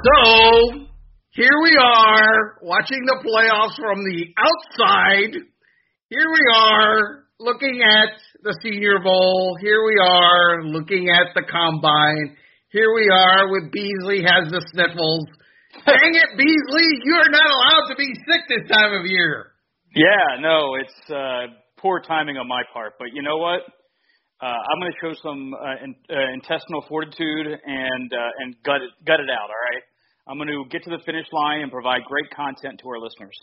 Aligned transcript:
So 0.00 0.86
here 1.32 1.56
we 1.62 1.76
are 1.76 2.56
watching 2.62 3.04
the 3.04 3.20
playoffs 3.20 3.76
from 3.76 4.00
the 4.00 4.32
outside. 4.40 5.34
Here 6.08 6.28
we 6.32 6.44
are 6.56 7.24
looking 7.38 7.82
at 7.84 8.16
the 8.42 8.56
Senior 8.62 9.00
Bowl. 9.04 9.58
Here 9.60 9.84
we 9.84 9.96
are 10.00 10.62
looking 10.64 11.10
at 11.10 11.34
the 11.34 11.42
combine. 11.42 12.34
Here 12.70 12.94
we 12.94 13.10
are 13.12 13.50
with 13.50 13.72
Beasley 13.72 14.22
has 14.24 14.50
the 14.50 14.64
sniffles. 14.72 15.26
Dang 15.84 16.14
it, 16.14 16.38
Beasley, 16.38 16.88
you're 17.04 17.30
not 17.30 17.50
allowed 17.50 17.88
to 17.90 17.96
be 17.96 18.08
sick 18.26 18.40
this 18.48 18.70
time 18.70 18.94
of 18.94 19.04
year. 19.04 19.52
Yeah, 19.94 20.40
no, 20.40 20.76
it's 20.80 21.10
uh, 21.10 21.52
poor 21.76 22.00
timing 22.00 22.38
on 22.38 22.48
my 22.48 22.62
part. 22.72 22.94
But 22.98 23.08
you 23.12 23.22
know 23.22 23.36
what? 23.36 23.60
Uh, 24.40 24.46
I'm 24.46 24.80
going 24.80 24.92
to 24.92 24.98
show 25.02 25.12
some 25.22 25.52
uh, 25.52 25.84
in, 25.84 25.94
uh, 26.08 26.32
intestinal 26.32 26.86
fortitude 26.88 27.46
and 27.46 28.12
uh, 28.12 28.40
and 28.40 28.56
gut 28.64 28.80
it, 28.80 28.88
gut 29.04 29.20
it 29.20 29.28
out. 29.28 29.50
All 29.52 29.64
right. 29.68 29.84
I'm 30.30 30.36
going 30.36 30.46
to 30.46 30.62
get 30.70 30.84
to 30.84 30.90
the 30.90 31.02
finish 31.04 31.26
line 31.32 31.62
and 31.62 31.72
provide 31.72 32.04
great 32.06 32.30
content 32.30 32.78
to 32.84 32.88
our 32.88 33.00
listeners. 33.00 33.36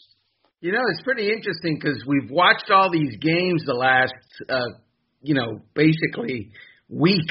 You 0.62 0.72
know, 0.72 0.80
it's 0.90 1.02
pretty 1.02 1.30
interesting 1.30 1.78
because 1.78 2.02
we've 2.08 2.32
watched 2.32 2.72
all 2.72 2.90
these 2.90 3.14
games 3.20 3.62
the 3.66 3.73
last, 3.73 4.14
uh, 4.48 4.80
you 5.22 5.34
know, 5.34 5.59
basically 5.76 6.52
week. 6.88 7.30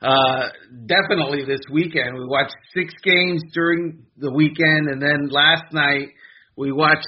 Uh, 0.00 0.48
definitely 0.86 1.44
this 1.44 1.60
weekend. 1.70 2.14
We 2.16 2.24
watched 2.26 2.54
six 2.74 2.94
games 3.04 3.42
during 3.52 4.06
the 4.16 4.32
weekend, 4.32 4.88
and 4.88 5.02
then 5.02 5.28
last 5.28 5.74
night 5.74 6.08
we 6.56 6.72
watched 6.72 7.04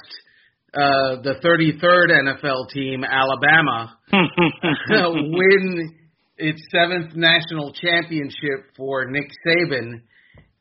uh, 0.75 1.21
the 1.23 1.39
33rd 1.43 2.11
NFL 2.11 2.69
team, 2.71 3.03
Alabama, 3.03 3.97
win 4.13 5.97
its 6.37 6.61
seventh 6.71 7.15
national 7.15 7.73
championship 7.73 8.75
for 8.77 9.05
Nick 9.09 9.31
Saban. 9.43 10.01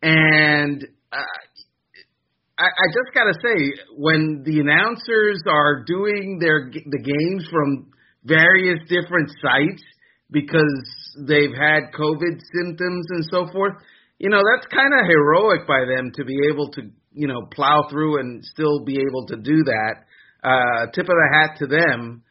And 0.01 0.87
I, 1.13 2.65
I 2.67 2.87
just 2.91 3.15
gotta 3.15 3.35
say, 3.43 3.83
when 3.97 4.43
the 4.45 4.61
announcers 4.61 5.43
are 5.47 5.85
doing 5.87 6.39
their 6.41 6.71
the 6.71 7.03
games 7.03 7.47
from 7.51 7.93
various 8.25 8.81
different 8.89 9.31
sites 9.41 9.83
because 10.31 10.83
they've 11.27 11.55
had 11.55 11.95
COVID 11.95 12.41
symptoms 12.53 13.07
and 13.11 13.25
so 13.31 13.47
forth, 13.53 13.75
you 14.19 14.29
know 14.29 14.43
that's 14.53 14.67
kind 14.67 14.93
of 14.93 15.07
heroic 15.07 15.67
by 15.67 15.85
them 15.87 16.11
to 16.15 16.25
be 16.25 16.37
able 16.53 16.71
to 16.73 16.83
you 17.13 17.29
know 17.29 17.47
plow 17.53 17.87
through 17.91 18.21
and 18.21 18.45
still 18.45 18.85
be 18.85 18.99
able 18.99 19.27
to 19.27 19.37
do 19.37 19.63
that. 19.65 20.05
Uh, 20.43 20.87
tip 20.93 21.05
of 21.05 21.09
the 21.09 21.29
hat 21.33 21.59
to 21.59 21.67
them. 21.67 22.23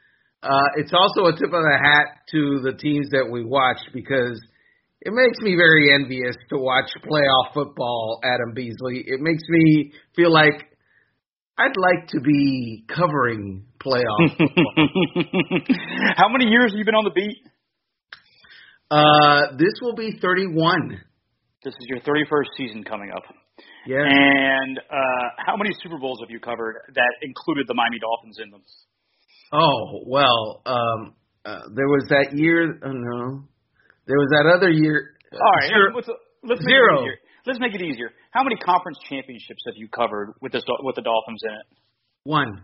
Uh, 0.44 0.69
it's 0.75 0.94
also 0.94 1.25
a 1.25 1.34
tip 1.34 1.52
of 1.52 1.64
the 1.64 1.80
hat 1.81 2.19
to 2.31 2.62
the 2.64 2.73
teams 2.78 3.09
that 3.09 3.28
we 3.30 3.44
watch 3.44 3.80
because 3.94 4.39
it 5.08 5.13
makes 5.13 5.39
me 5.39 5.55
very 5.55 5.94
envious 5.95 6.36
to 6.50 6.58
watch 6.58 6.91
playoff 7.09 7.53
football, 7.53 8.19
Adam 8.25 8.53
Beasley. 8.53 9.05
It 9.08 9.22
makes 9.22 9.41
me 9.47 9.94
feel 10.17 10.33
like 10.33 10.67
I'd 11.58 11.77
like 11.77 12.09
to 12.09 12.19
be 12.19 12.83
covering 12.94 13.66
playoff 13.80 14.03
football. 14.38 14.75
How 16.17 16.28
many 16.28 16.52
years 16.52 16.73
have 16.73 16.78
you 16.78 16.83
been 16.83 16.95
on 16.95 17.05
the 17.05 17.16
beat? 17.16 17.38
Uh, 18.91 19.55
this 19.58 19.80
will 19.81 19.95
be 19.95 20.19
31. 20.22 21.00
This 21.63 21.73
is 21.73 21.85
your 21.88 22.02
31st 22.02 22.58
season 22.58 22.83
coming 22.83 23.09
up. 23.16 23.23
Yeah. 23.88 24.03
And 24.03 24.78
uh, 24.78 25.30
how 25.45 25.55
many 25.55 25.69
Super 25.81 25.97
Bowls 25.97 26.19
have 26.19 26.30
you 26.30 26.41
covered 26.41 26.81
that 26.94 27.13
included 27.22 27.66
the 27.69 27.73
Miami 27.73 28.00
Dolphins 28.00 28.39
in 28.44 28.52
them? 28.52 28.61
Oh 29.53 30.03
well, 30.05 30.61
um, 30.66 31.13
uh, 31.45 31.61
there 31.73 31.88
was 31.88 32.05
that 32.09 32.38
year. 32.38 32.78
Oh 32.83 32.91
no, 32.91 33.44
there 34.08 34.17
was 34.17 34.30
that 34.31 34.47
other 34.47 34.69
year. 34.72 35.13
Uh, 35.31 35.38
All 35.38 35.52
right, 35.59 35.67
zero, 35.67 35.91
let's, 35.94 36.09
let's 36.44 36.61
make 36.63 36.72
Zero. 36.72 37.00
It 37.00 37.02
easier. 37.03 37.17
Let's 37.45 37.59
make 37.59 37.75
it 37.75 37.81
easier. 37.81 38.09
How 38.31 38.44
many 38.44 38.56
conference 38.57 38.97
championships 39.07 39.63
have 39.68 39.75
you 39.75 39.88
covered 39.88 40.34
with 40.41 40.51
this 40.51 40.63
with 40.84 40.95
the 40.95 41.01
Dolphins 41.01 41.41
in 41.44 41.51
it? 41.51 41.68
one. 42.23 42.62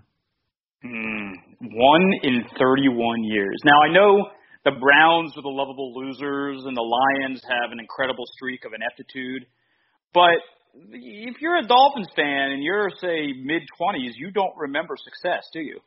Hmm, 0.83 1.31
one 1.61 2.11
in 2.23 2.43
31 2.59 3.23
years. 3.23 3.55
Now 3.63 3.79
I 3.87 3.93
know 3.93 4.27
the 4.65 4.71
Browns 4.71 5.31
are 5.37 5.41
the 5.41 5.47
lovable 5.47 5.93
losers, 5.95 6.63
and 6.65 6.75
the 6.75 6.81
Lions 6.81 7.41
have 7.47 7.71
an 7.71 7.79
incredible 7.79 8.25
streak 8.35 8.65
of 8.65 8.73
ineptitude. 8.73 9.45
But 10.13 10.39
if 10.91 11.35
you're 11.39 11.57
a 11.57 11.67
Dolphins 11.67 12.07
fan 12.15 12.51
and 12.51 12.63
you're 12.63 12.89
say 13.01 13.31
mid 13.43 13.61
20s, 13.79 14.11
you 14.17 14.31
don't 14.31 14.55
remember 14.57 14.95
success, 14.97 15.43
do 15.53 15.61
you? 15.61 15.79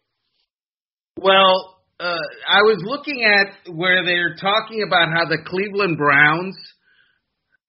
Well, 1.18 1.80
uh, 1.98 2.18
I 2.48 2.60
was 2.60 2.82
looking 2.84 3.24
at 3.24 3.72
where 3.74 4.04
they're 4.04 4.36
talking 4.36 4.84
about 4.86 5.08
how 5.08 5.24
the 5.28 5.38
Cleveland 5.46 5.96
Browns 5.96 6.56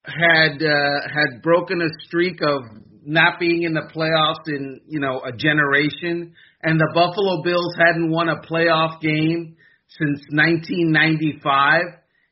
had 0.04 0.62
uh, 0.62 1.08
had 1.08 1.42
broken 1.42 1.80
a 1.80 1.88
streak 2.06 2.40
of 2.42 2.62
not 3.04 3.40
being 3.40 3.62
in 3.62 3.72
the 3.72 3.88
playoffs 3.94 4.46
in 4.46 4.80
you 4.86 5.00
know 5.00 5.22
a 5.24 5.32
generation, 5.32 6.34
and 6.62 6.78
the 6.78 6.90
Buffalo 6.94 7.42
Bills 7.42 7.74
hadn't 7.78 8.10
won 8.10 8.28
a 8.28 8.40
playoff 8.40 9.00
game 9.00 9.56
since 9.88 10.20
1995. 10.30 11.82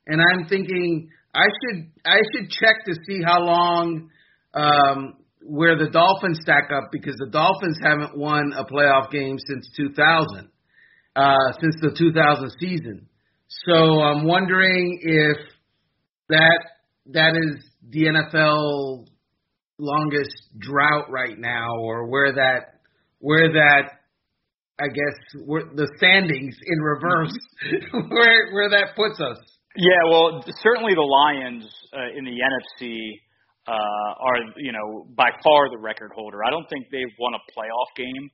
And 0.07 0.21
I'm 0.21 0.47
thinking 0.49 1.09
I 1.35 1.47
should 1.49 1.87
I 2.05 2.19
should 2.33 2.51
check 2.51 2.85
to 2.87 2.95
see 3.09 3.23
how 3.25 3.41
long 3.41 4.11
um, 4.53 5.15
where 5.43 5.79
the 5.79 5.89
Dolphins 5.89 6.41
stack 6.43 6.71
up 6.71 6.91
because 6.93 7.17
the 7.17 7.31
Dolphins 7.31 7.79
haven't 7.83 8.19
won 8.19 8.53
a 8.55 8.65
playoff 8.67 9.11
game 9.11 9.39
since 9.49 9.71
2000 9.79 10.51
uh, 11.17 11.53
since 11.61 11.75
the 11.81 11.95
2000 11.97 12.51
season. 12.61 13.09
So 13.67 14.01
I'm 14.01 14.27
wondering 14.27 15.01
if 15.03 15.39
that 16.29 16.61
that 17.13 17.37
is 17.37 17.65
the 17.89 18.05
NFL 18.05 19.07
longest 19.79 20.37
drought 20.59 21.11
right 21.11 21.39
now, 21.39 21.69
or 21.81 22.09
where 22.09 22.33
that 22.33 22.81
where 23.19 23.53
that 23.53 23.83
I 24.79 24.89
guess 24.89 25.43
where 25.47 25.63
the 25.75 25.89
standings 25.97 26.55
in 26.67 26.79
reverse, 26.81 27.37
where 27.93 28.53
where 28.53 28.71
that 28.71 28.95
puts 28.95 29.21
us. 29.21 29.39
Yeah, 29.77 30.11
well, 30.11 30.45
certainly 30.63 30.95
the 30.95 31.05
Lions 31.05 31.65
uh, 31.93 32.17
in 32.17 32.25
the 32.25 32.33
NFC 32.33 33.21
uh, 33.69 33.73
are, 33.73 34.41
you 34.57 34.73
know, 34.73 35.07
by 35.15 35.29
far 35.45 35.69
the 35.71 35.79
record 35.79 36.13
holder. 36.15 36.45
I 36.45 36.51
don't 36.51 36.67
think 36.71 36.87
they've 36.91 37.13
won 37.19 37.35
a 37.35 37.43
playoff 37.53 37.91
game. 37.97 38.31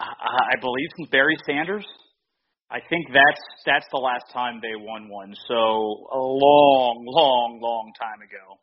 I, 0.00 0.60
believe 0.60 0.88
since 0.96 1.08
Barry 1.10 1.36
Sanders. 1.46 1.86
I 2.70 2.80
think 2.90 3.06
that's 3.14 3.40
that's 3.64 3.86
the 3.92 3.98
last 3.98 4.26
time 4.32 4.60
they 4.60 4.74
won 4.74 5.08
one. 5.08 5.32
So 5.46 5.54
a 5.54 6.18
long, 6.18 7.04
long, 7.06 7.60
long 7.62 7.92
time 7.94 8.20
ago. 8.20 8.58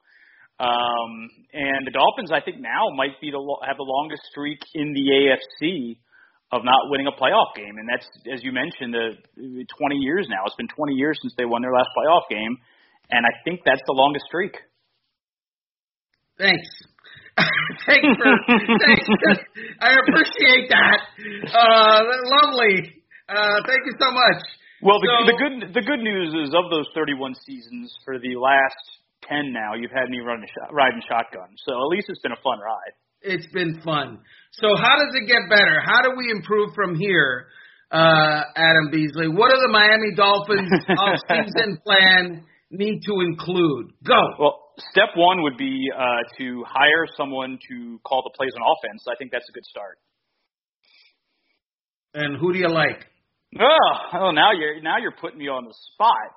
Um, 0.60 1.30
and 1.54 1.88
the 1.88 1.92
Dolphins, 1.92 2.32
I 2.32 2.42
think 2.42 2.60
now 2.60 2.90
might 2.96 3.20
be 3.22 3.32
the 3.32 3.42
have 3.66 3.78
the 3.78 3.88
longest 3.88 4.22
streak 4.30 4.60
in 4.76 4.94
the 4.94 5.06
AFC 5.10 5.98
of 6.52 6.64
not 6.64 6.92
winning 6.92 7.08
a 7.08 7.16
playoff 7.16 7.56
game, 7.56 7.74
and 7.78 7.90
that's 7.90 8.06
as 8.32 8.44
you 8.44 8.52
mentioned, 8.52 8.94
the 8.94 9.66
20 9.66 9.96
years 9.96 10.28
now. 10.30 10.44
It's 10.46 10.56
been 10.56 10.68
20 10.68 10.94
years 10.94 11.18
since 11.22 11.34
they 11.38 11.46
won 11.46 11.62
their 11.64 11.74
last 11.74 11.90
playoff 11.98 12.30
game, 12.30 12.58
and 13.10 13.26
I 13.26 13.34
think 13.44 13.62
that's 13.66 13.82
the 13.88 13.94
longest 13.94 14.26
streak. 14.28 14.56
Thanks. 16.38 16.68
thanks 17.88 18.08
for 18.18 18.32
thanks. 18.48 19.08
I 19.82 19.98
appreciate 20.06 20.70
that. 20.70 21.00
Uh, 21.50 22.00
lovely. 22.42 23.02
Uh, 23.28 23.58
thank 23.66 23.82
you 23.86 23.96
so 24.00 24.12
much. 24.12 24.42
Well, 24.82 25.00
the, 25.00 25.08
So- 25.08 25.26
the 25.32 25.38
good 25.40 25.74
the 25.74 25.82
good 25.82 26.00
news 26.04 26.34
is 26.48 26.54
of 26.54 26.70
those 26.70 26.86
31 26.94 27.34
seasons, 27.46 27.94
for 28.06 28.20
the 28.20 28.36
last 28.38 28.78
10 29.30 29.52
now, 29.54 29.74
you've 29.74 29.92
had 29.96 30.10
me 30.10 30.20
running 30.20 30.48
riding 30.72 31.02
shotgun. 31.08 31.50
So 31.66 31.74
at 31.74 31.88
least 31.90 32.08
it's 32.10 32.20
been 32.22 32.34
a 32.34 32.42
fun 32.44 32.60
ride. 32.60 32.94
It's 33.22 33.48
been 33.54 33.80
fun. 33.82 34.20
So 34.52 34.68
how 34.76 35.00
does 35.00 35.16
it 35.16 35.26
get 35.28 35.50
better? 35.50 35.80
How 35.84 36.02
do 36.04 36.12
we 36.18 36.30
improve 36.30 36.76
from 36.76 36.94
here, 37.00 37.48
uh, 37.90 38.44
Adam 38.56 38.92
Beasley? 38.92 39.30
What 39.30 39.50
do 39.50 39.58
the 39.62 39.72
Miami 39.72 40.14
Dolphins 40.16 40.70
off-season 41.00 41.80
plan 41.86 42.44
need 42.70 43.00
to 43.08 43.22
include? 43.22 43.94
Go. 44.06 44.20
Well, 44.38 44.60
step 44.92 45.10
one 45.16 45.44
would 45.44 45.58
be 45.58 45.90
uh, 45.96 46.02
to 46.38 46.64
hire 46.68 47.06
someone 47.18 47.60
to 47.70 48.00
call 48.04 48.24
the 48.24 48.36
plays 48.36 48.52
on 48.56 48.62
offense. 48.62 49.06
I 49.10 49.16
think 49.18 49.32
that's 49.32 49.48
a 49.50 49.52
good 49.52 49.66
start. 49.66 49.98
And 52.14 52.38
who 52.38 52.54
do 52.54 52.60
you 52.60 52.70
like? 52.70 53.06
Oh, 53.60 53.94
oh, 54.14 54.32
now 54.32 54.52
you're 54.52 54.82
now 54.82 54.98
you're 54.98 55.18
putting 55.20 55.40
me 55.40 55.48
on 55.48 55.66
the 55.66 55.74
spot. 55.94 56.30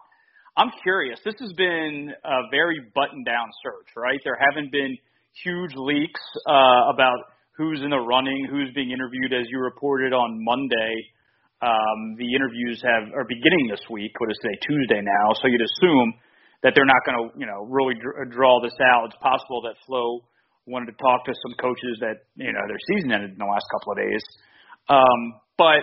I'm 0.56 0.70
curious. 0.82 1.20
This 1.24 1.34
has 1.40 1.52
been 1.52 2.12
a 2.24 2.36
very 2.50 2.80
buttoned 2.94 3.26
down 3.26 3.48
search, 3.62 3.88
right? 3.96 4.18
There 4.24 4.38
haven't 4.40 4.72
been 4.72 4.96
huge 5.44 5.72
leaks 5.76 6.20
uh, 6.48 6.92
about 6.92 7.16
who's 7.56 7.80
in 7.84 7.90
the 7.90 8.00
running, 8.00 8.48
who's 8.48 8.72
being 8.74 8.90
interviewed, 8.90 9.32
as 9.32 9.46
you 9.50 9.60
reported 9.60 10.12
on 10.12 10.44
Monday. 10.44 10.94
Um, 11.60 12.16
the 12.16 12.28
interviews 12.36 12.80
have 12.84 13.12
are 13.16 13.24
beginning 13.24 13.68
this 13.70 13.84
week. 13.88 14.12
What 14.18 14.30
is 14.30 14.38
today? 14.40 14.56
Tuesday 14.64 15.00
now. 15.00 15.34
So 15.40 15.48
you'd 15.48 15.64
assume 15.64 16.14
that 16.62 16.72
they're 16.74 16.88
not 16.88 17.02
going 17.04 17.18
to, 17.18 17.24
you 17.38 17.46
know, 17.46 17.66
really 17.68 17.94
dr- 17.94 18.30
draw 18.30 18.60
this 18.62 18.76
out. 18.80 19.06
It's 19.06 19.20
possible 19.20 19.62
that 19.66 19.74
Flo 19.86 20.20
wanted 20.66 20.92
to 20.92 20.96
talk 21.02 21.24
to 21.26 21.32
some 21.32 21.54
coaches 21.60 21.98
that, 22.00 22.26
you 22.36 22.52
know, 22.52 22.64
their 22.68 22.80
season 22.94 23.12
ended 23.12 23.32
in 23.32 23.38
the 23.38 23.50
last 23.50 23.66
couple 23.74 23.92
of 23.92 23.98
days. 23.98 24.22
Um, 24.88 25.20
but 25.58 25.82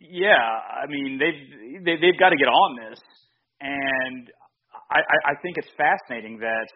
yeah, 0.00 0.40
I 0.40 0.86
mean 0.88 1.18
they've 1.20 1.84
they, 1.84 1.96
they've 2.00 2.18
got 2.18 2.30
to 2.30 2.36
get 2.36 2.48
on 2.48 2.70
this, 2.76 3.00
and 3.60 4.30
I, 4.90 5.00
I 5.00 5.16
I 5.32 5.34
think 5.42 5.56
it's 5.58 5.70
fascinating 5.76 6.38
that 6.40 6.68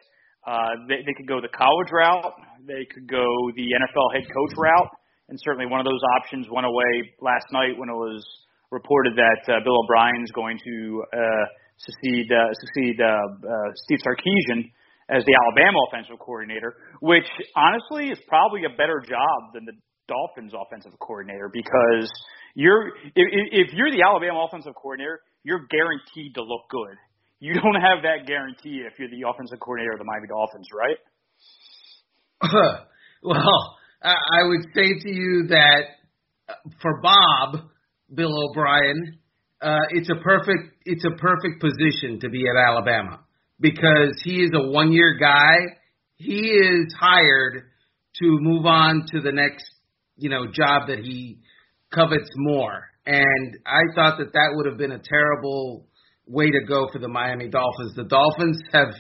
Uh, 0.45 0.77
they, 0.89 1.01
they 1.09 1.15
could 1.17 1.27
go 1.27 1.41
the 1.41 1.49
college 1.57 1.89
route. 1.89 2.37
They 2.69 2.85
could 2.93 3.09
go 3.09 3.25
the 3.57 3.65
NFL 3.81 4.09
head 4.13 4.29
coach 4.29 4.55
route. 4.61 4.93
And 5.33 5.41
certainly 5.41 5.65
one 5.65 5.81
of 5.81 5.89
those 5.89 6.05
options 6.21 6.45
went 6.53 6.67
away 6.69 6.93
last 7.25 7.49
night 7.51 7.73
when 7.81 7.89
it 7.89 7.97
was 7.97 8.21
reported 8.71 9.17
that 9.17 9.41
uh, 9.49 9.65
Bill 9.65 9.73
O'Brien's 9.81 10.29
going 10.37 10.61
to 10.61 10.77
uh, 11.17 11.45
succeed, 11.79 12.31
uh, 12.31 12.53
succeed 12.55 12.97
uh, 13.01 13.07
uh, 13.07 13.71
Steve 13.85 13.99
Sarkisian 14.05 14.71
as 15.11 15.25
the 15.25 15.35
Alabama 15.37 15.79
offensive 15.89 16.19
coordinator, 16.19 16.75
which 17.01 17.29
honestly 17.57 18.09
is 18.09 18.19
probably 18.29 18.65
a 18.65 18.77
better 18.77 19.03
job 19.05 19.53
than 19.53 19.65
the 19.65 19.77
Dolphins 20.09 20.53
offensive 20.53 20.93
coordinator 21.01 21.51
because 21.53 22.09
you're 22.55 22.89
if, 23.17 23.69
if 23.69 23.73
you're 23.73 23.91
the 23.91 24.03
Alabama 24.03 24.47
offensive 24.49 24.75
coordinator, 24.75 25.21
you're 25.43 25.67
guaranteed 25.71 26.35
to 26.35 26.43
look 26.43 26.69
good. 26.71 26.97
You 27.41 27.55
don't 27.55 27.81
have 27.81 28.03
that 28.05 28.27
guarantee 28.27 28.85
if 28.87 28.99
you're 28.99 29.11
the 29.11 29.29
offensive 29.29 29.61
coordinator 29.61 29.93
of 29.93 29.99
the 29.99 30.05
Miami 30.05 30.29
Dolphins, 30.29 30.69
right? 30.73 30.97
well, 33.23 33.77
I 34.03 34.45
would 34.45 34.65
say 34.75 35.01
to 35.01 35.11
you 35.11 35.47
that 35.49 35.83
for 36.81 37.01
Bob, 37.03 37.69
Bill 38.15 38.33
O'Brien, 38.51 39.19
uh, 39.65 39.81
it's 39.91 40.11
a 40.11 40.23
perfect 40.23 40.77
it's 40.85 41.05
a 41.05 41.17
perfect 41.19 41.61
position 41.61 42.21
to 42.21 42.29
be 42.29 42.45
at 42.47 42.57
Alabama 42.69 43.21
because 43.59 44.21
he 44.23 44.43
is 44.43 44.51
a 44.55 44.71
one 44.71 44.93
year 44.93 45.17
guy. 45.19 45.57
He 46.17 46.51
is 46.51 46.95
hired 46.99 47.65
to 48.21 48.39
move 48.41 48.67
on 48.67 49.07
to 49.13 49.21
the 49.21 49.33
next 49.33 49.65
you 50.17 50.29
know 50.29 50.47
job 50.53 50.89
that 50.89 50.99
he 50.99 51.41
covets 51.93 52.29
more. 52.37 52.85
And 53.07 53.57
I 53.67 53.81
thought 53.95 54.19
that 54.19 54.35
that 54.35 54.51
would 54.53 54.67
have 54.67 54.79
been 54.79 54.93
a 54.93 55.03
terrible 55.03 55.87
way 56.27 56.51
to 56.51 56.61
go 56.67 56.89
for 56.93 56.99
the 56.99 57.09
Miami 57.09 57.49
Dolphins. 57.49 57.95
The 57.97 58.05
Dolphins 58.05 58.61
have 58.73 58.95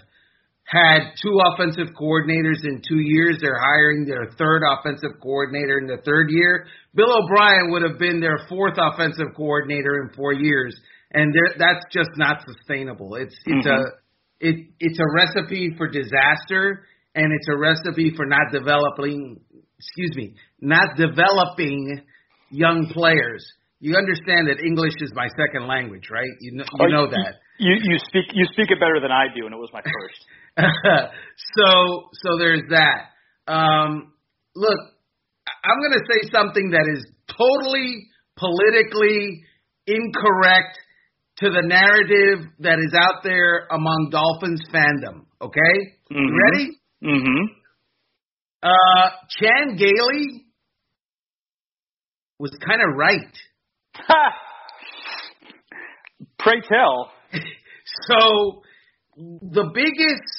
had 0.64 1.12
two 1.22 1.38
offensive 1.52 1.94
coordinators 1.94 2.64
in 2.64 2.80
two 2.86 3.00
years. 3.00 3.38
They're 3.40 3.60
hiring 3.60 4.06
their 4.06 4.30
third 4.38 4.62
offensive 4.66 5.20
coordinator 5.22 5.78
in 5.78 5.86
the 5.86 5.98
third 6.04 6.28
year. 6.30 6.66
Bill 6.94 7.10
O'Brien 7.24 7.70
would 7.70 7.82
have 7.82 7.98
been 7.98 8.20
their 8.20 8.38
fourth 8.48 8.78
offensive 8.78 9.34
coordinator 9.36 10.02
in 10.02 10.14
four 10.14 10.32
years, 10.32 10.78
and 11.12 11.34
that's 11.58 11.84
just 11.92 12.10
not 12.16 12.38
sustainable. 12.46 13.16
It's 13.16 13.34
it's 13.46 13.66
mm-hmm. 13.66 13.82
a 13.82 14.48
it 14.48 14.66
it's 14.78 14.98
a 14.98 15.08
recipe 15.14 15.74
for 15.76 15.88
disaster, 15.88 16.86
and 17.14 17.32
it's 17.32 17.48
a 17.48 17.56
recipe 17.56 18.12
for 18.16 18.26
not 18.26 18.52
developing. 18.52 19.40
Excuse 19.76 20.16
me, 20.16 20.34
not 20.60 20.96
developing 20.96 22.00
young 22.50 22.90
players. 22.92 23.44
You 23.80 23.96
understand 23.96 24.48
that 24.48 24.64
English 24.64 24.94
is 25.00 25.12
my 25.14 25.26
second 25.36 25.66
language, 25.66 26.08
right? 26.10 26.30
You 26.40 26.52
know, 26.52 26.64
you 26.78 26.86
oh, 26.86 26.86
know 26.86 27.10
that. 27.10 27.34
You 27.58 27.74
you 27.82 27.98
speak 27.98 28.26
you 28.32 28.46
speak 28.52 28.70
it 28.70 28.78
better 28.80 29.00
than 29.00 29.10
I 29.10 29.26
do, 29.34 29.46
and 29.46 29.54
it 29.54 29.58
was 29.58 29.70
my 29.72 29.82
first. 29.82 30.26
so 31.56 32.08
so 32.12 32.38
there's 32.38 32.62
that. 32.70 33.52
Um, 33.52 34.12
look, 34.54 34.78
I'm 35.64 35.78
going 35.80 35.98
to 35.98 36.04
say 36.06 36.30
something 36.32 36.70
that 36.70 36.86
is 36.92 37.04
totally 37.28 38.08
politically 38.36 39.42
incorrect 39.86 40.78
to 41.38 41.50
the 41.50 41.62
narrative 41.62 42.46
that 42.60 42.78
is 42.78 42.94
out 42.94 43.22
there 43.24 43.66
among 43.70 44.10
Dolphins 44.10 44.62
fandom. 44.72 45.26
Okay, 45.40 45.74
mm-hmm. 46.12 46.18
you 46.18 46.40
ready? 46.52 46.70
Mm-hmm. 47.02 47.44
Uh, 48.62 49.10
Chan 49.40 49.76
Gailey 49.76 50.46
was 52.38 52.50
kind 52.66 52.80
of 52.80 52.96
right. 52.96 53.36
Ha 53.94 54.44
pray 56.44 56.60
tell. 56.68 57.10
so 58.08 58.62
the 59.16 59.70
biggest 59.74 60.32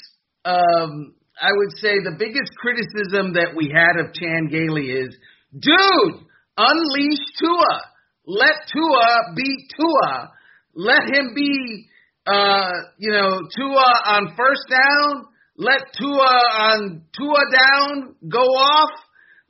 um, 0.46 1.16
I 1.42 1.50
would 1.52 1.78
say 1.78 2.00
the 2.00 2.16
biggest 2.18 2.52
criticism 2.58 3.34
that 3.34 3.56
we 3.56 3.68
had 3.74 4.00
of 4.00 4.14
Chan 4.14 4.48
Gailey 4.50 4.92
is, 4.92 5.16
dude, 5.52 6.24
unleash 6.58 7.26
Tua. 7.40 7.82
Let 8.26 8.56
Tua 8.72 9.34
beat 9.36 9.68
Tua. 9.78 10.32
Let 10.76 11.04
him 11.14 11.34
be, 11.36 11.88
uh, 12.26 12.72
you 12.98 13.12
know, 13.12 13.42
Tua 13.56 13.92
on 14.06 14.36
first 14.38 14.64
down. 14.70 15.26
Let 15.58 15.82
Tua 15.98 16.36
on 16.60 17.04
Tua 17.18 17.44
down 17.52 18.16
go 18.30 18.42
off. 18.42 18.92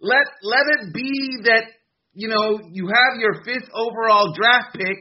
Let 0.01 0.25
let 0.43 0.65
it 0.79 0.93
be 0.93 1.37
that 1.45 1.65
you 2.13 2.27
know 2.27 2.59
you 2.71 2.87
have 2.87 3.19
your 3.19 3.43
fifth 3.43 3.69
overall 3.73 4.33
draft 4.33 4.75
pick. 4.75 4.97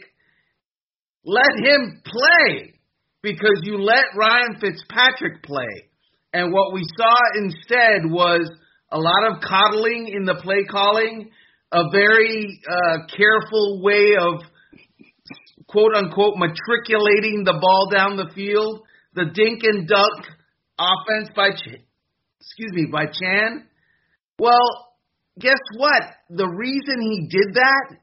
Let 1.25 1.50
him 1.64 2.02
play 2.04 2.75
because 3.22 3.60
you 3.62 3.78
let 3.78 4.04
Ryan 4.16 4.56
Fitzpatrick 4.60 5.42
play. 5.42 5.90
And 6.34 6.52
what 6.52 6.75
we 6.75 6.84
saw 6.98 7.14
instead 7.36 8.10
was 8.10 8.50
a 8.90 8.98
lot 8.98 9.31
of 9.31 9.40
coddling 9.40 10.08
in 10.12 10.25
the 10.25 10.34
play 10.34 10.64
calling, 10.69 11.31
a 11.72 11.82
very 11.92 12.60
uh, 12.69 13.06
careful 13.16 13.81
way 13.81 14.16
of 14.20 14.40
quote 15.69 15.94
unquote 15.94 16.34
matriculating 16.36 17.44
the 17.44 17.56
ball 17.60 17.88
down 17.88 18.16
the 18.16 18.32
field, 18.34 18.82
the 19.14 19.26
dink 19.32 19.62
and 19.62 19.86
duck 19.86 20.26
offense 20.76 21.31
by 21.36 21.50
Ch- 21.50 21.81
excuse 22.40 22.72
me 22.72 22.86
by 22.90 23.06
Chan. 23.06 23.69
Well, 24.36 24.88
guess 25.38 25.62
what? 25.76 26.02
The 26.31 26.48
reason 26.48 27.00
he 27.00 27.28
did 27.31 27.54
that 27.54 27.96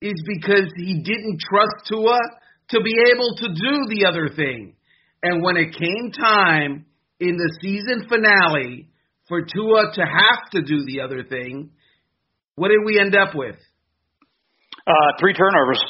is 0.00 0.14
because 0.26 0.72
he 0.78 1.02
didn't 1.02 1.40
trust 1.40 1.88
Tua 1.88 2.18
to 2.70 2.80
be 2.80 2.96
able 3.12 3.36
to 3.36 3.48
do 3.48 3.94
the 3.94 4.06
other 4.08 4.30
thing. 4.34 4.76
And 5.22 5.42
when 5.42 5.58
it 5.58 5.76
came 5.76 6.10
time 6.12 6.86
in 7.20 7.36
the 7.36 7.58
season 7.60 8.08
finale 8.08 8.88
for 9.28 9.42
Tua 9.42 9.92
to 9.94 10.02
have 10.02 10.50
to 10.52 10.62
do 10.62 10.84
the 10.86 11.00
other 11.00 11.24
thing, 11.24 11.70
what 12.54 12.68
did 12.68 12.80
we 12.84 12.98
end 13.00 13.14
up 13.14 13.34
with? 13.34 13.56
Uh, 14.86 15.12
three 15.18 15.34
turnovers. 15.34 15.82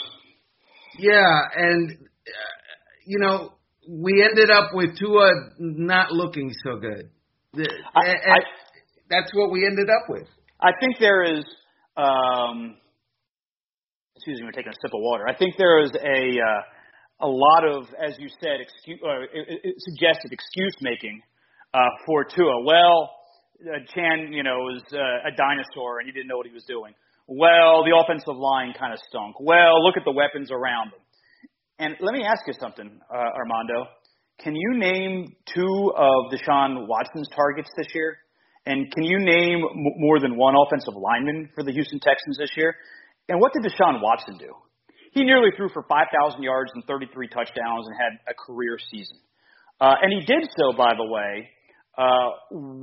Yeah, 0.99 1.41
and 1.55 1.91
uh, 1.91 1.97
you 3.07 3.19
know 3.19 3.53
we 3.89 4.25
ended 4.25 4.51
up 4.51 4.71
with 4.73 4.99
Tua 4.99 5.31
not 5.59 6.13
looking 6.13 6.53
so 6.65 6.77
good. 6.79 7.11
I, 7.95 8.11
I, 8.11 8.39
that's 9.09 9.33
what 9.35 9.51
we 9.51 9.67
ended 9.67 9.89
up 9.89 10.09
with. 10.09 10.27
I 10.61 10.71
think 10.81 10.99
there 10.99 11.25
is. 11.25 11.45
Um, 11.97 12.77
excuse 14.15 14.41
me, 14.41 14.47
we're 14.47 14.53
taking 14.53 14.73
a 14.73 14.77
sip 14.83 14.93
of 14.93 15.01
water. 15.01 15.25
I 15.29 15.37
think 15.37 15.55
there 15.57 15.83
is 15.85 15.91
a 15.93 16.41
uh, 16.41 16.63
a 17.21 17.27
lot 17.27 17.65
of, 17.65 17.87
as 17.97 18.15
you 18.19 18.29
said, 18.41 18.61
excuse, 18.61 19.01
or 19.03 19.25
it, 19.25 19.61
it 19.65 19.75
suggested 19.79 20.33
excuse 20.33 20.77
making 20.83 21.23
uh, 21.73 21.81
for 22.07 22.25
Tua. 22.25 22.65
Well, 22.65 23.11
uh, 23.65 23.79
Chan, 23.95 24.33
you 24.33 24.43
know, 24.43 24.59
was 24.69 24.83
uh, 24.93 25.29
a 25.29 25.33
dinosaur 25.37 26.01
and 26.01 26.07
he 26.07 26.13
didn't 26.13 26.29
know 26.29 26.37
what 26.37 26.47
he 26.47 26.53
was 26.53 26.65
doing. 26.65 26.93
Well, 27.27 27.83
the 27.85 27.97
offensive 27.97 28.37
line 28.37 28.75
kind 28.79 28.93
of 28.93 29.01
stunk. 29.09 29.37
Well, 29.41 29.83
look 29.83 29.97
at 29.97 30.05
the 30.05 30.13
weapons 30.13 30.51
around 30.53 30.89
him. 30.89 31.01
And 31.79 31.97
let 32.01 32.13
me 32.13 32.25
ask 32.25 32.41
you 32.47 32.55
something, 32.61 33.01
uh, 33.13 33.17
Armando. 33.17 33.91
Can 34.39 34.55
you 34.55 34.79
name 34.79 35.35
two 35.53 35.93
of 35.97 36.33
Deshaun 36.33 36.87
Watson's 36.87 37.29
targets 37.35 37.69
this 37.77 37.89
year? 37.95 38.19
And 38.67 38.93
can 38.93 39.05
you 39.05 39.19
name 39.19 39.65
m- 39.65 39.97
more 39.99 40.21
than 40.21 40.37
one 40.37 40.55
offensive 40.55 40.95
lineman 40.95 41.51
for 41.55 41.65
the 41.65 41.73
Houston 41.73 41.99
Texans 41.99 42.39
this 42.39 42.51
year? 42.57 42.75
And 43.29 43.41
what 43.41 43.53
did 43.53 43.63
Deshaun 43.63 44.03
Watson 44.03 44.37
do? 44.39 44.53
He 45.17 45.25
nearly 45.25 45.49
threw 45.57 45.71
for 45.71 45.83
5,000 45.89 46.43
yards 46.43 46.73
and 46.75 46.85
33 46.85 47.29
touchdowns 47.29 47.87
and 47.87 47.97
had 47.97 48.13
a 48.29 48.35
career 48.35 48.77
season. 48.91 49.17
Uh, 49.81 49.95
and 50.03 50.13
he 50.13 50.21
did 50.27 50.47
so, 50.59 50.77
by 50.77 50.93
the 50.95 51.07
way, 51.11 51.49
uh, 51.97 52.29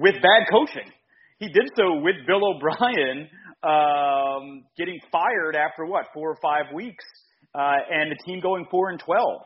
with 0.01 0.15
bad 0.15 0.47
coaching. 0.51 0.91
He 1.37 1.49
did 1.49 1.69
so 1.77 1.99
with 2.01 2.15
Bill 2.25 2.41
O'Brien 2.43 3.29
um, 3.61 4.63
getting 4.75 4.99
fired 5.11 5.55
after 5.55 5.85
what 5.85 6.07
four 6.11 6.31
or 6.31 6.37
five 6.41 6.73
weeks, 6.73 7.05
uh, 7.53 7.77
and 7.91 8.11
the 8.11 8.17
team 8.25 8.39
going 8.39 8.65
four 8.71 8.89
and 8.89 8.99
twelve. 8.99 9.41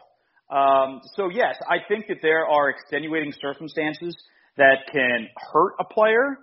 Um, 0.50 1.02
so 1.18 1.28
yes, 1.28 1.56
I 1.70 1.80
think 1.90 2.08
that 2.08 2.20
there 2.22 2.48
are 2.48 2.70
extenuating 2.70 3.34
circumstances 3.42 4.16
that 4.56 4.88
can 4.94 5.28
hurt 5.52 5.74
a 5.82 5.94
player, 5.94 6.38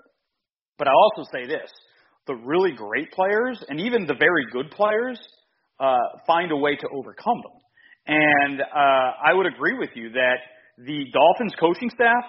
but 0.76 0.88
I 0.88 0.92
also 0.92 1.26
say 1.32 1.46
this: 1.46 1.70
the 2.26 2.34
really 2.34 2.72
great 2.72 3.10
players 3.12 3.64
and 3.66 3.80
even 3.80 4.06
the 4.06 4.14
very 4.14 4.44
good 4.52 4.70
players 4.70 5.18
uh, 5.80 5.96
find 6.26 6.52
a 6.52 6.56
way 6.56 6.76
to 6.76 6.88
overcome 6.92 7.40
them. 7.42 7.58
And 8.06 8.60
uh, 8.60 9.10
I 9.24 9.32
would 9.32 9.46
agree 9.46 9.78
with 9.78 9.90
you 9.94 10.10
that 10.10 10.38
the 10.78 11.06
Dolphins 11.12 11.54
coaching 11.58 11.90
staff 11.90 12.24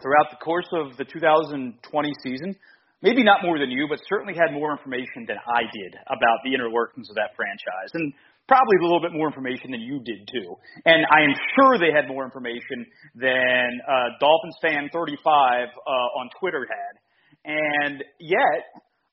throughout 0.00 0.30
the 0.30 0.38
course 0.42 0.68
of 0.72 0.96
the 0.96 1.04
2020 1.04 2.12
season, 2.22 2.56
maybe 3.02 3.22
not 3.22 3.42
more 3.42 3.58
than 3.58 3.70
you, 3.70 3.86
but 3.88 3.98
certainly 4.08 4.34
had 4.34 4.54
more 4.54 4.72
information 4.72 5.26
than 5.26 5.36
I 5.36 5.62
did 5.62 5.94
about 6.06 6.38
the 6.44 6.54
inner 6.54 6.70
workings 6.70 7.10
of 7.10 7.16
that 7.16 7.34
franchise. 7.36 7.90
And 7.94 8.12
probably 8.48 8.76
a 8.80 8.82
little 8.82 9.00
bit 9.00 9.12
more 9.12 9.28
information 9.28 9.70
than 9.70 9.80
you 9.80 10.00
did 10.00 10.26
too. 10.32 10.56
And 10.86 11.04
I 11.12 11.22
am 11.22 11.34
sure 11.54 11.78
they 11.78 11.92
had 11.94 12.08
more 12.08 12.24
information 12.24 12.86
than 13.14 13.68
uh, 13.86 14.16
Dolphins 14.18 14.56
fan 14.62 14.88
35 14.92 15.68
uh, 15.68 15.90
on 15.90 16.30
Twitter 16.40 16.66
had. 16.66 16.94
And 17.44 18.04
yet, 18.18 18.64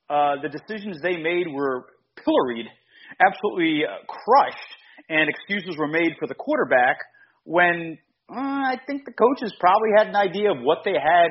uh, 0.10 0.36
the 0.42 0.50
decisions 0.50 1.02
they 1.02 1.18
made 1.18 1.52
were 1.52 1.86
pilloried, 2.24 2.68
absolutely 3.26 3.84
uh, 3.86 4.04
crushed, 4.08 4.72
and 5.10 5.30
excuses 5.30 5.78
were 5.78 5.88
made 5.88 6.14
for 6.20 6.28
the 6.28 6.36
quarterback 6.36 6.98
when 7.44 7.98
Uh, 8.28 8.74
I 8.74 8.78
think 8.88 9.06
the 9.06 9.14
coaches 9.14 9.54
probably 9.60 9.90
had 9.98 10.08
an 10.08 10.16
idea 10.16 10.50
of 10.50 10.58
what 10.62 10.80
they 10.84 10.98
had 10.98 11.30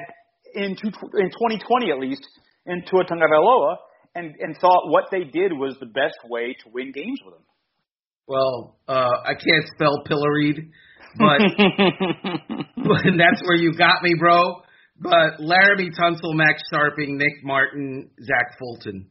in 0.55 0.77
two, 0.77 0.95
in 1.19 1.29
2020 1.31 1.91
at 1.91 1.99
least 1.99 2.23
in 2.67 2.85
Tua 2.89 3.05
Tagovailoa, 3.05 3.77
and 4.15 4.35
and 4.39 4.57
thought 4.61 4.89
what 4.89 5.07
they 5.11 5.25
did 5.25 5.53
was 5.53 5.77
the 5.81 5.87
best 5.87 6.19
way 6.31 6.55
to 6.63 6.71
win 6.73 6.93
games 6.93 7.19
with 7.25 7.35
him. 7.35 7.43
Well, 8.27 8.79
uh, 8.87 9.17
I 9.25 9.35
can't 9.35 9.67
spell 9.75 10.03
pilloried, 10.07 10.71
but, 11.19 11.41
but 12.77 13.03
that's 13.19 13.43
where 13.43 13.57
you 13.59 13.75
got 13.77 14.03
me, 14.03 14.15
bro. 14.19 14.63
But 15.01 15.41
Laremy 15.41 15.91
Tunsil, 15.99 16.33
Max 16.35 16.63
Scharping, 16.73 17.19
Nick 17.19 17.43
Martin, 17.43 18.11
Zach 18.23 18.57
Fulton. 18.59 19.11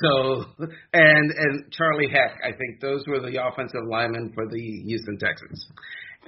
So 0.00 0.44
and 0.92 1.30
and 1.30 1.72
Charlie 1.72 2.08
Heck, 2.08 2.38
I 2.44 2.50
think 2.56 2.80
those 2.80 3.04
were 3.06 3.20
the 3.20 3.44
offensive 3.44 3.82
linemen 3.88 4.32
for 4.34 4.46
the 4.48 4.60
Houston 4.86 5.18
Texans. 5.18 5.66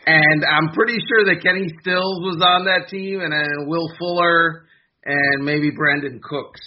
And 0.06 0.44
I'm 0.44 0.74
pretty 0.74 0.98
sure 1.08 1.24
that 1.26 1.42
Kenny 1.42 1.68
Stills 1.80 2.20
was 2.20 2.42
on 2.44 2.66
that 2.66 2.88
team, 2.88 3.20
and 3.20 3.32
then 3.32 3.66
Will 3.66 3.88
Fuller, 3.98 4.66
and 5.04 5.44
maybe 5.44 5.70
Brandin 5.70 6.20
Cooks 6.20 6.60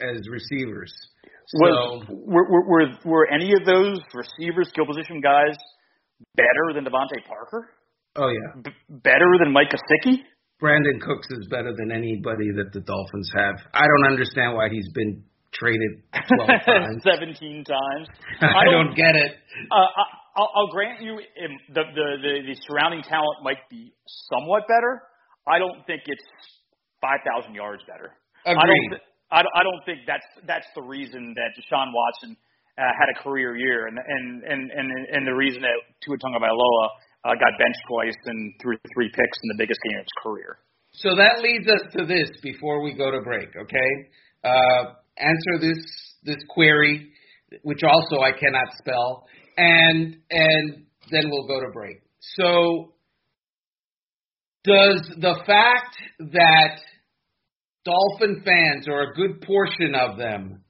as 0.00 0.28
receivers. 0.30 0.92
So, 1.48 1.58
was, 1.58 2.06
were, 2.10 2.66
were, 2.66 2.86
were 3.04 3.26
any 3.32 3.52
of 3.54 3.64
those 3.64 3.98
receivers, 4.12 4.68
skill 4.68 4.86
position 4.86 5.20
guys 5.20 5.56
better 6.36 6.74
than 6.74 6.84
DeVante 6.84 7.24
Parker? 7.26 7.70
Oh 8.16 8.28
yeah, 8.28 8.62
B- 8.62 8.70
better 8.88 9.30
than 9.42 9.52
Mike 9.52 9.70
Gesicki? 9.70 10.18
Brandin 10.60 11.00
Cooks 11.00 11.28
is 11.30 11.46
better 11.50 11.72
than 11.76 11.92
anybody 11.92 12.50
that 12.56 12.72
the 12.72 12.80
Dolphins 12.80 13.30
have. 13.36 13.56
I 13.74 13.84
don't 13.86 14.12
understand 14.12 14.54
why 14.54 14.68
he's 14.70 14.88
been 14.94 15.22
traded 15.52 16.02
12 16.46 16.48
times. 16.66 17.02
17 17.04 17.64
times. 17.64 18.08
I, 18.40 18.64
don't, 18.64 18.88
don't, 18.88 18.96
get 18.96 19.16
it. 19.16 19.36
Uh, 19.70 19.74
I, 19.74 20.40
will 20.40 20.48
I'll 20.54 20.72
grant 20.72 21.00
you 21.02 21.20
the, 21.72 21.82
the, 21.94 22.06
the, 22.22 22.32
the 22.46 22.56
surrounding 22.68 23.02
talent 23.02 23.42
might 23.42 23.68
be 23.70 23.92
somewhat 24.30 24.68
better. 24.68 25.02
I 25.46 25.58
don't 25.58 25.86
think 25.86 26.02
it's 26.06 26.24
5,000 27.00 27.54
yards 27.54 27.82
better. 27.86 28.16
Agreed. 28.44 28.58
I 28.58 28.66
don't, 28.66 28.90
th- 28.90 29.06
I, 29.30 29.40
I 29.42 29.62
don't 29.62 29.82
think 29.84 30.06
that's 30.06 30.26
that's 30.46 30.66
the 30.74 30.82
reason 30.82 31.34
that 31.34 31.50
Deshaun 31.58 31.90
Watson 31.90 32.36
uh, 32.78 32.82
had 32.94 33.10
a 33.10 33.22
career 33.22 33.56
year, 33.56 33.86
and 33.86 33.98
and 33.98 34.44
and 34.44 34.70
and, 34.70 34.88
and 35.10 35.26
the 35.26 35.34
reason 35.34 35.62
that 35.62 35.74
Tua 36.04 36.16
Tagovailoa 36.18 36.86
uh, 37.24 37.34
got 37.34 37.58
benched 37.58 37.82
twice 37.88 38.14
and 38.26 38.54
threw 38.62 38.76
three 38.94 39.10
picks 39.10 39.38
in 39.42 39.48
the 39.50 39.58
biggest 39.58 39.80
game 39.82 39.98
of 39.98 40.04
his 40.06 40.16
career. 40.22 40.58
So 40.92 41.16
that 41.16 41.42
leads 41.42 41.66
us 41.68 41.82
to 41.98 42.06
this 42.06 42.30
before 42.42 42.82
we 42.82 42.94
go 42.94 43.10
to 43.10 43.20
break. 43.20 43.48
Okay, 43.50 43.90
uh, 44.44 44.94
answer 45.18 45.58
this 45.60 45.84
this 46.24 46.42
query, 46.48 47.10
which 47.62 47.80
also 47.82 48.22
I 48.22 48.32
cannot 48.32 48.68
spell, 48.78 49.26
and 49.56 50.16
and 50.30 50.86
then 51.10 51.30
we'll 51.30 51.46
go 51.46 51.60
to 51.60 51.70
break. 51.72 51.98
So 52.20 52.92
does 54.64 55.08
the 55.20 55.40
fact 55.46 55.96
that 56.18 56.80
Dolphin 57.84 58.42
fans 58.44 58.86
or 58.88 59.02
a 59.02 59.14
good 59.14 59.42
portion 59.42 59.94
of 59.94 60.18
them 60.18 60.64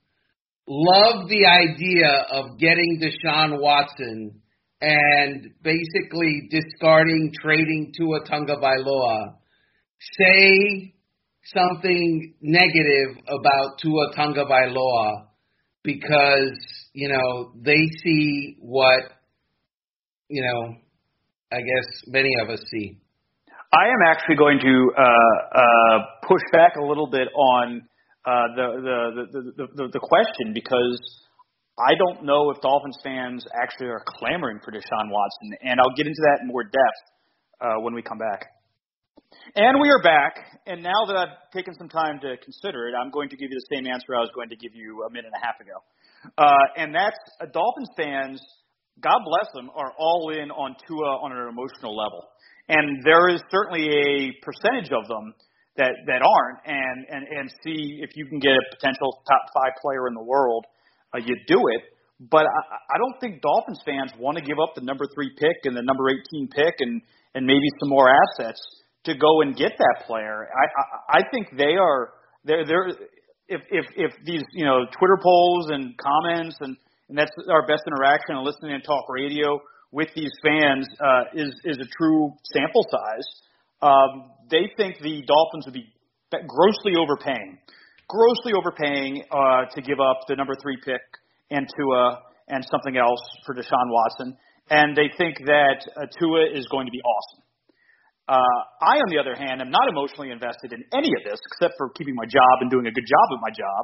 love 0.69 1.29
the 1.29 1.47
idea 1.47 2.27
of 2.31 2.59
getting 2.59 3.01
Deshaun 3.01 3.61
Watson 3.61 4.43
and 4.83 5.51
basically 5.63 6.49
discarding 6.51 7.33
trading 7.41 7.93
Tua 7.97 8.21
Tagovailoa 8.25 9.37
say 10.19 10.95
something 11.55 12.35
negative 12.41 13.23
about 13.29 13.79
Tua 13.81 14.13
Tagovailoa 14.17 15.27
because 15.83 16.59
you 16.93 17.09
know 17.09 17.53
they 17.61 17.83
see 18.03 18.57
what 18.61 19.01
you 20.29 20.43
know 20.43 20.75
I 21.53 21.59
guess 21.59 22.03
many 22.09 22.31
of 22.43 22.51
us 22.51 22.61
see. 22.71 22.99
I 23.73 23.87
am 23.87 24.03
actually 24.09 24.37
going 24.37 24.59
to 24.61 24.91
uh, 24.97 25.59
uh, 25.59 25.99
push 26.27 26.43
back 26.53 26.77
a 26.77 26.85
little 26.85 27.09
bit 27.09 27.29
on 27.35 27.83
uh, 28.25 28.31
the, 28.57 28.67
the, 28.83 29.41
the, 29.57 29.67
the 29.75 29.89
the 29.93 30.01
question 30.01 30.53
because 30.55 30.99
I 31.79 31.95
don't 31.95 32.25
know 32.25 32.51
if 32.51 32.61
Dolphins 32.63 32.99
fans 33.05 33.45
actually 33.55 33.89
are 33.89 34.03
clamoring 34.19 34.61
for 34.65 34.73
Deshaun 34.73 35.11
Watson, 35.11 35.59
and 35.63 35.79
I'll 35.79 35.95
get 35.95 36.07
into 36.07 36.21
that 36.23 36.39
in 36.43 36.49
more 36.49 36.65
depth 36.65 37.03
uh, 37.61 37.75
when 37.81 37.95
we 37.95 38.03
come 38.03 38.19
back. 38.19 38.47
And 39.55 39.79
we 39.81 39.89
are 39.91 40.03
back, 40.03 40.59
and 40.67 40.83
now 40.83 41.07
that 41.07 41.17
I've 41.17 41.51
taken 41.55 41.73
some 41.79 41.89
time 41.89 42.19
to 42.21 42.35
consider 42.43 42.89
it, 42.89 42.95
I'm 42.99 43.11
going 43.11 43.29
to 43.31 43.37
give 43.37 43.51
you 43.51 43.57
the 43.63 43.77
same 43.77 43.87
answer 43.87 44.17
I 44.17 44.21
was 44.21 44.31
going 44.35 44.49
to 44.51 44.57
give 44.57 44.75
you 44.75 45.07
a 45.07 45.11
minute 45.11 45.31
and 45.31 45.39
a 45.39 45.47
half 45.47 45.61
ago. 45.63 45.79
Uh, 46.37 46.83
and 46.83 46.93
that's 46.93 47.17
uh, 47.41 47.47
Dolphins 47.55 47.91
fans, 47.97 48.43
God 48.99 49.23
bless 49.23 49.47
them, 49.55 49.71
are 49.71 49.95
all 49.99 50.35
in 50.35 50.51
on 50.51 50.75
Tua 50.83 51.23
on 51.23 51.31
an 51.31 51.47
emotional 51.47 51.95
level. 51.95 52.27
And 52.69 53.07
there 53.07 53.29
is 53.31 53.41
certainly 53.55 53.87
a 53.87 54.35
percentage 54.43 54.91
of 54.91 55.07
them 55.07 55.31
that, 55.79 55.95
that 56.11 56.27
aren't, 56.27 56.59
and, 56.67 57.07
and, 57.07 57.25
and 57.31 57.47
see 57.63 58.03
if 58.03 58.17
you 58.17 58.27
can 58.27 58.41
get 58.41 58.51
a 58.51 58.65
potential 58.75 59.23
top 59.31 59.47
five 59.55 59.79
player 59.79 60.09
in 60.09 60.15
the 60.15 60.27
world, 60.27 60.67
uh, 61.15 61.23
you 61.23 61.39
do 61.47 61.63
it. 61.79 61.83
But 62.19 62.51
I, 62.51 62.61
I 62.83 62.97
don't 62.99 63.21
think 63.23 63.47
Dolphins 63.47 63.79
fans 63.87 64.11
want 64.19 64.39
to 64.39 64.43
give 64.43 64.59
up 64.59 64.75
the 64.75 64.83
number 64.83 65.07
three 65.15 65.31
pick 65.39 65.71
and 65.71 65.77
the 65.77 65.87
number 65.87 66.11
18 66.11 66.51
pick 66.51 66.75
and, 66.83 67.01
and 67.39 67.47
maybe 67.47 67.71
some 67.79 67.95
more 67.95 68.11
assets 68.11 68.59
to 69.07 69.15
go 69.15 69.41
and 69.41 69.57
get 69.57 69.73
that 69.79 70.07
player. 70.07 70.49
I 70.53 71.19
I, 71.19 71.19
I 71.19 71.23
think 71.33 71.49
they 71.57 71.75
are 71.75 72.13
they're 72.45 72.67
they're 72.67 72.89
if 73.49 73.63
if 73.71 73.87
if 73.97 74.13
these 74.25 74.43
you 74.53 74.65
know 74.65 74.85
Twitter 74.99 75.19
polls 75.23 75.71
and 75.71 75.97
comments 75.99 76.57
and 76.61 76.77
and 77.09 77.17
that's 77.17 77.31
our 77.49 77.67
best 77.67 77.83
interaction 77.87 78.37
and 78.37 78.45
listening 78.45 78.73
and 78.73 78.85
talk 78.85 79.05
radio 79.09 79.61
with 79.93 80.09
these 80.15 80.33
fans 80.43 80.87
uh, 81.01 81.23
is 81.35 81.55
is 81.65 81.79
a 81.79 81.89
true 81.97 82.33
sample 82.53 82.85
size. 82.91 83.29
Um, 83.83 84.31
they 84.51 84.71
think 84.77 84.99
the 85.01 85.23
Dolphins 85.27 85.67
would 85.67 85.75
be 85.75 85.87
grossly 86.31 86.95
overpaying, 86.99 87.59
grossly 88.09 88.53
overpaying 88.59 89.25
uh, 89.31 89.67
to 89.75 89.83
give 89.83 90.01
up 90.01 90.21
the 90.29 90.37
number 90.37 90.55
three 90.61 90.79
pick 90.85 91.01
and 91.51 91.67
Tua 91.77 92.23
and 92.49 92.65
something 92.71 92.97
else 92.97 93.21
for 93.45 93.55
Deshaun 93.55 93.89
Watson, 93.91 94.37
and 94.71 94.97
they 94.97 95.11
think 95.17 95.37
that 95.47 95.87
uh, 95.97 96.07
Tua 96.19 96.47
is 96.53 96.67
going 96.69 96.87
to 96.87 96.93
be 96.93 97.01
awesome. 97.01 97.46
Uh, 98.29 98.59
I, 98.83 98.99
on 98.99 99.09
the 99.09 99.19
other 99.23 99.39
hand, 99.39 99.61
am 99.61 99.71
not 99.71 99.87
emotionally 99.89 100.31
invested 100.31 100.73
in 100.73 100.83
any 100.93 101.11
of 101.15 101.23
this 101.23 101.39
except 101.55 101.75
for 101.79 101.91
keeping 101.91 102.15
my 102.17 102.27
job 102.27 102.55
and 102.61 102.71
doing 102.71 102.87
a 102.87 102.91
good 102.91 103.07
job 103.07 103.27
at 103.31 103.41
my 103.41 103.53
job. 103.55 103.83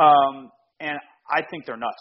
Um, 0.00 0.50
and 0.80 0.98
I 1.28 1.42
think 1.50 1.66
they're 1.66 1.76
nuts. 1.76 2.00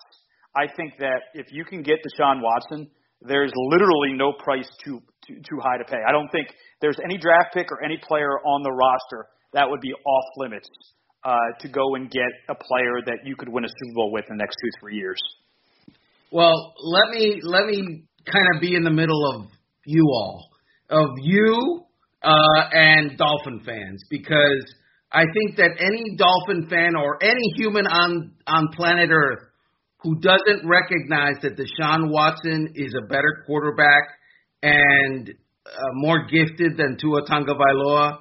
I 0.56 0.68
think 0.76 0.94
that 1.00 1.34
if 1.34 1.48
you 1.52 1.66
can 1.66 1.84
get 1.84 2.00
Deshaun 2.00 2.42
Watson, 2.42 2.90
there's 3.22 3.52
literally 3.56 4.14
no 4.14 4.32
price 4.32 4.70
too, 4.84 5.02
too 5.28 5.36
too 5.36 5.60
high 5.62 5.78
to 5.78 5.84
pay. 5.84 6.00
I 6.08 6.12
don't 6.12 6.30
think 6.32 6.48
there's 6.80 6.98
any 7.04 7.18
draft 7.18 7.54
pick 7.54 7.72
or 7.72 7.84
any 7.84 7.98
player 7.98 8.40
on 8.46 8.64
the 8.64 8.72
roster 8.72 9.28
that 9.54 9.70
would 9.70 9.82
be 9.82 9.94
off 9.94 10.26
limits 10.38 10.70
uh, 11.24 11.36
to 11.60 11.68
go 11.68 11.96
and 11.96 12.10
get 12.10 12.30
a 12.50 12.56
player 12.56 13.00
that 13.06 13.20
you 13.26 13.36
could 13.36 13.50
win 13.50 13.66
a 13.66 13.68
Super 13.68 13.96
Bowl 13.96 14.12
with 14.12 14.26
in 14.30 14.38
the 14.38 14.42
next 14.42 14.56
two 14.62 14.70
three 14.80 14.96
years. 14.96 15.20
Well, 16.32 16.74
let 16.84 17.10
me 17.10 17.40
let 17.44 17.66
me 17.66 18.04
kind 18.26 18.46
of 18.56 18.62
be 18.62 18.76
in 18.76 18.84
the 18.84 18.92
middle 18.92 19.36
of 19.36 19.48
you 19.86 20.04
all 20.14 20.53
of 20.94 21.10
you 21.22 21.84
uh, 22.22 22.70
and 22.72 23.18
Dolphin 23.18 23.62
fans 23.66 24.04
because 24.10 24.64
I 25.12 25.24
think 25.34 25.58
that 25.58 25.72
any 25.80 26.16
Dolphin 26.18 26.70
fan 26.70 26.96
or 26.96 27.22
any 27.22 27.54
human 27.58 27.86
on 27.86 28.32
on 28.48 28.68
planet 28.74 29.10
Earth 29.12 29.44
who 30.02 30.20
doesn't 30.20 30.68
recognize 30.68 31.36
that 31.42 31.58
Deshaun 31.58 32.12
Watson 32.12 32.74
is 32.76 32.94
a 32.94 33.08
better 33.08 33.44
quarterback 33.46 34.04
and 34.62 35.30
uh, 35.66 35.72
more 35.94 36.26
gifted 36.28 36.78
than 36.78 36.98
Tua 37.00 37.26
Tagovailoa, 37.26 38.20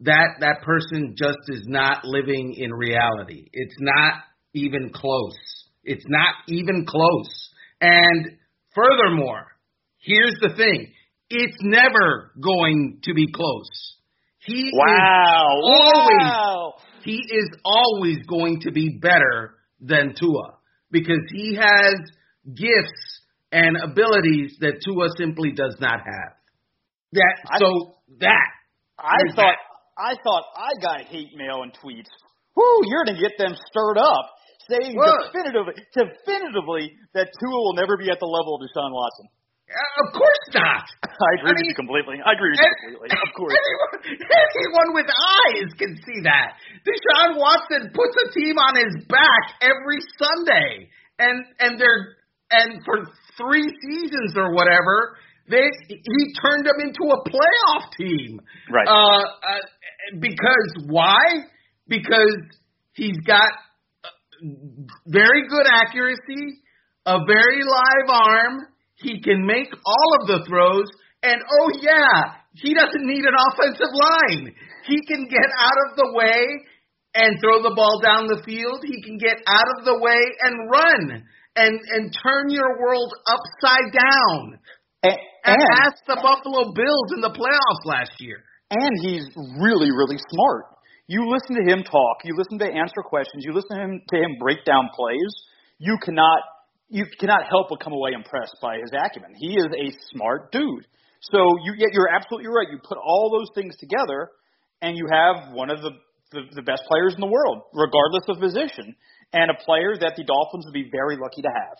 that 0.00 0.28
that 0.40 0.62
person 0.62 1.14
just 1.16 1.38
is 1.48 1.64
not 1.66 2.04
living 2.04 2.54
in 2.56 2.72
reality. 2.72 3.48
It's 3.52 3.76
not 3.80 4.14
even 4.54 4.90
close. 4.94 5.36
It's 5.82 6.04
not 6.08 6.34
even 6.48 6.86
close. 6.86 7.50
And 7.80 8.38
furthermore, 8.74 9.46
here's 9.98 10.36
the 10.40 10.54
thing 10.56 10.92
it's 11.30 11.56
never 11.60 12.32
going 12.40 13.00
to 13.04 13.14
be 13.14 13.26
close. 13.32 13.96
He 14.44 14.70
wow. 14.74 15.46
is 15.46 15.64
always 15.64 16.20
wow. 16.20 16.74
he 17.02 17.16
is 17.16 17.48
always 17.64 18.18
going 18.28 18.60
to 18.62 18.72
be 18.72 18.98
better 19.00 19.54
than 19.80 20.14
Tua 20.18 20.58
because 20.90 21.24
he 21.32 21.56
has 21.56 21.94
gifts 22.54 23.20
and 23.50 23.76
abilities 23.82 24.56
that 24.60 24.82
Tua 24.84 25.08
simply 25.16 25.52
does 25.52 25.76
not 25.80 26.00
have. 26.00 26.32
That 27.12 27.34
I, 27.48 27.58
so 27.58 27.94
that 28.20 28.48
I 28.98 29.16
thought 29.34 29.56
that. 29.56 29.58
I 29.96 30.14
thought 30.22 30.44
I 30.56 30.70
got 30.82 31.06
hate 31.06 31.30
mail 31.36 31.62
and 31.62 31.72
tweets. 31.72 32.10
Whoo, 32.56 32.80
you're 32.84 33.04
gonna 33.06 33.18
get 33.18 33.38
them 33.38 33.54
stirred 33.70 33.98
up, 33.98 34.26
saying 34.68 34.94
what? 34.94 35.32
definitively 35.32 35.74
definitively 35.94 36.92
that 37.14 37.30
Tua 37.40 37.58
will 37.64 37.74
never 37.74 37.96
be 37.96 38.10
at 38.10 38.20
the 38.20 38.26
level 38.26 38.56
of 38.56 38.60
Deshaun 38.60 38.92
Watson. 38.92 39.28
Uh, 39.64 40.02
of 40.04 40.08
course 40.12 40.44
not. 40.54 40.84
I 41.08 41.30
agree 41.40 41.50
I 41.50 41.56
mean, 41.56 41.64
with 41.64 41.68
you 41.72 41.74
completely. 41.74 42.16
I 42.20 42.32
agree 42.36 42.52
with 42.52 42.60
you 42.60 42.68
completely. 42.84 43.08
Of 43.16 43.30
course. 43.38 43.54
Anyone, 43.56 43.92
anyone 44.04 44.90
with 44.94 45.08
eyes 45.08 45.70
can 45.80 45.92
see 46.04 46.20
that. 46.28 46.60
Deshaun 46.84 47.40
Watson 47.40 47.90
puts 47.96 48.14
a 48.22 48.26
team 48.36 48.60
on 48.60 48.76
his 48.76 48.94
back 49.08 49.44
every 49.64 50.00
Sunday, 50.20 50.88
and 51.18 51.44
and 51.60 51.80
they're 51.80 52.20
and 52.50 52.84
for 52.84 53.08
three 53.40 53.66
seasons 53.82 54.36
or 54.36 54.52
whatever, 54.54 55.16
They 55.48 55.64
he 55.88 56.20
turned 56.40 56.66
them 56.66 56.78
into 56.80 57.04
a 57.08 57.18
playoff 57.28 57.92
team. 57.96 58.40
Right. 58.70 58.86
Uh, 58.86 58.92
uh, 58.92 60.20
because 60.20 60.84
why? 60.86 61.18
Because 61.88 62.36
he's 62.92 63.16
got 63.26 63.48
uh, 64.04 64.08
very 65.06 65.48
good 65.48 65.66
accuracy, 65.66 66.60
a 67.06 67.18
very 67.26 67.62
live 67.64 68.08
arm. 68.12 68.68
He 68.96 69.20
can 69.20 69.46
make 69.46 69.68
all 69.84 70.10
of 70.20 70.26
the 70.28 70.44
throws, 70.46 70.86
and 71.22 71.40
oh 71.40 71.70
yeah, 71.80 72.38
he 72.54 72.74
doesn't 72.74 73.06
need 73.06 73.24
an 73.24 73.34
offensive 73.50 73.92
line. 73.92 74.54
He 74.86 74.98
can 75.06 75.26
get 75.26 75.48
out 75.58 75.78
of 75.90 75.96
the 75.96 76.12
way 76.14 76.44
and 77.14 77.38
throw 77.40 77.62
the 77.62 77.74
ball 77.74 78.00
down 78.02 78.26
the 78.26 78.42
field. 78.44 78.82
He 78.84 79.02
can 79.02 79.18
get 79.18 79.38
out 79.46 79.66
of 79.78 79.84
the 79.84 79.98
way 79.98 80.20
and 80.42 80.70
run 80.70 81.24
and 81.56 81.74
and 81.94 82.14
turn 82.22 82.50
your 82.50 82.78
world 82.78 83.12
upside 83.26 83.90
down. 83.94 84.58
And, 85.02 85.18
and, 85.44 85.60
ask 85.84 86.00
the 86.06 86.16
Buffalo 86.16 86.72
Bills 86.72 87.12
in 87.12 87.20
the 87.20 87.28
playoffs 87.28 87.84
last 87.84 88.16
year. 88.18 88.40
And 88.70 88.96
he's 89.04 89.28
really, 89.60 89.92
really 89.92 90.16
smart. 90.32 90.64
You 91.06 91.28
listen 91.28 91.60
to 91.60 91.70
him 91.70 91.84
talk. 91.84 92.24
You 92.24 92.34
listen 92.36 92.58
to 92.60 92.64
answer 92.64 93.04
questions. 93.04 93.44
You 93.44 93.52
listen 93.52 93.76
to 93.76 93.82
him 93.82 94.00
to 94.08 94.16
him 94.16 94.36
break 94.40 94.64
down 94.64 94.88
plays. 94.96 95.32
You 95.78 95.98
cannot 96.02 96.40
you 96.94 97.06
cannot 97.18 97.42
help 97.50 97.74
but 97.74 97.82
come 97.82 97.92
away 97.92 98.14
impressed 98.14 98.54
by 98.62 98.78
his 98.78 98.94
acumen. 98.94 99.34
He 99.34 99.58
is 99.58 99.66
a 99.66 99.90
smart 100.14 100.52
dude. 100.52 100.86
So 101.26 101.38
you 101.66 101.74
yet 101.76 101.90
you're 101.90 102.08
absolutely 102.08 102.46
right. 102.46 102.70
You 102.70 102.78
put 102.86 102.98
all 103.02 103.34
those 103.34 103.50
things 103.54 103.74
together, 103.82 104.30
and 104.80 104.96
you 104.96 105.08
have 105.10 105.52
one 105.52 105.70
of 105.70 105.82
the, 105.82 105.90
the 106.30 106.42
the 106.54 106.62
best 106.62 106.82
players 106.86 107.14
in 107.14 107.20
the 107.20 107.26
world, 107.26 107.66
regardless 107.74 108.30
of 108.30 108.38
position, 108.38 108.94
and 109.32 109.50
a 109.50 109.58
player 109.66 109.98
that 109.98 110.14
the 110.16 110.22
Dolphins 110.22 110.66
would 110.66 110.74
be 110.74 110.86
very 110.86 111.16
lucky 111.18 111.42
to 111.42 111.50
have. 111.50 111.76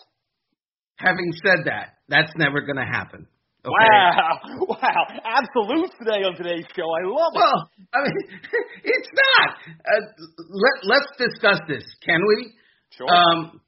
Having 0.98 1.30
said 1.46 1.60
that, 1.66 2.02
that's 2.08 2.32
never 2.36 2.62
going 2.62 2.82
to 2.82 2.86
happen. 2.86 3.26
Okay? 3.62 3.70
Wow, 3.70 4.66
wow, 4.68 5.02
absolute 5.22 5.90
today 5.98 6.26
on 6.26 6.34
today's 6.34 6.66
show. 6.74 6.90
I 6.90 7.06
love 7.06 7.32
it. 7.34 7.38
Well, 7.38 7.70
I 7.94 7.98
mean, 8.02 8.40
it's 8.82 9.10
not. 9.14 9.48
Uh, 9.78 10.02
let 10.50 10.74
Let's 10.82 11.10
discuss 11.18 11.60
this, 11.68 11.84
can 12.04 12.20
we? 12.26 12.52
Sure. 12.90 13.06
Um, 13.08 13.60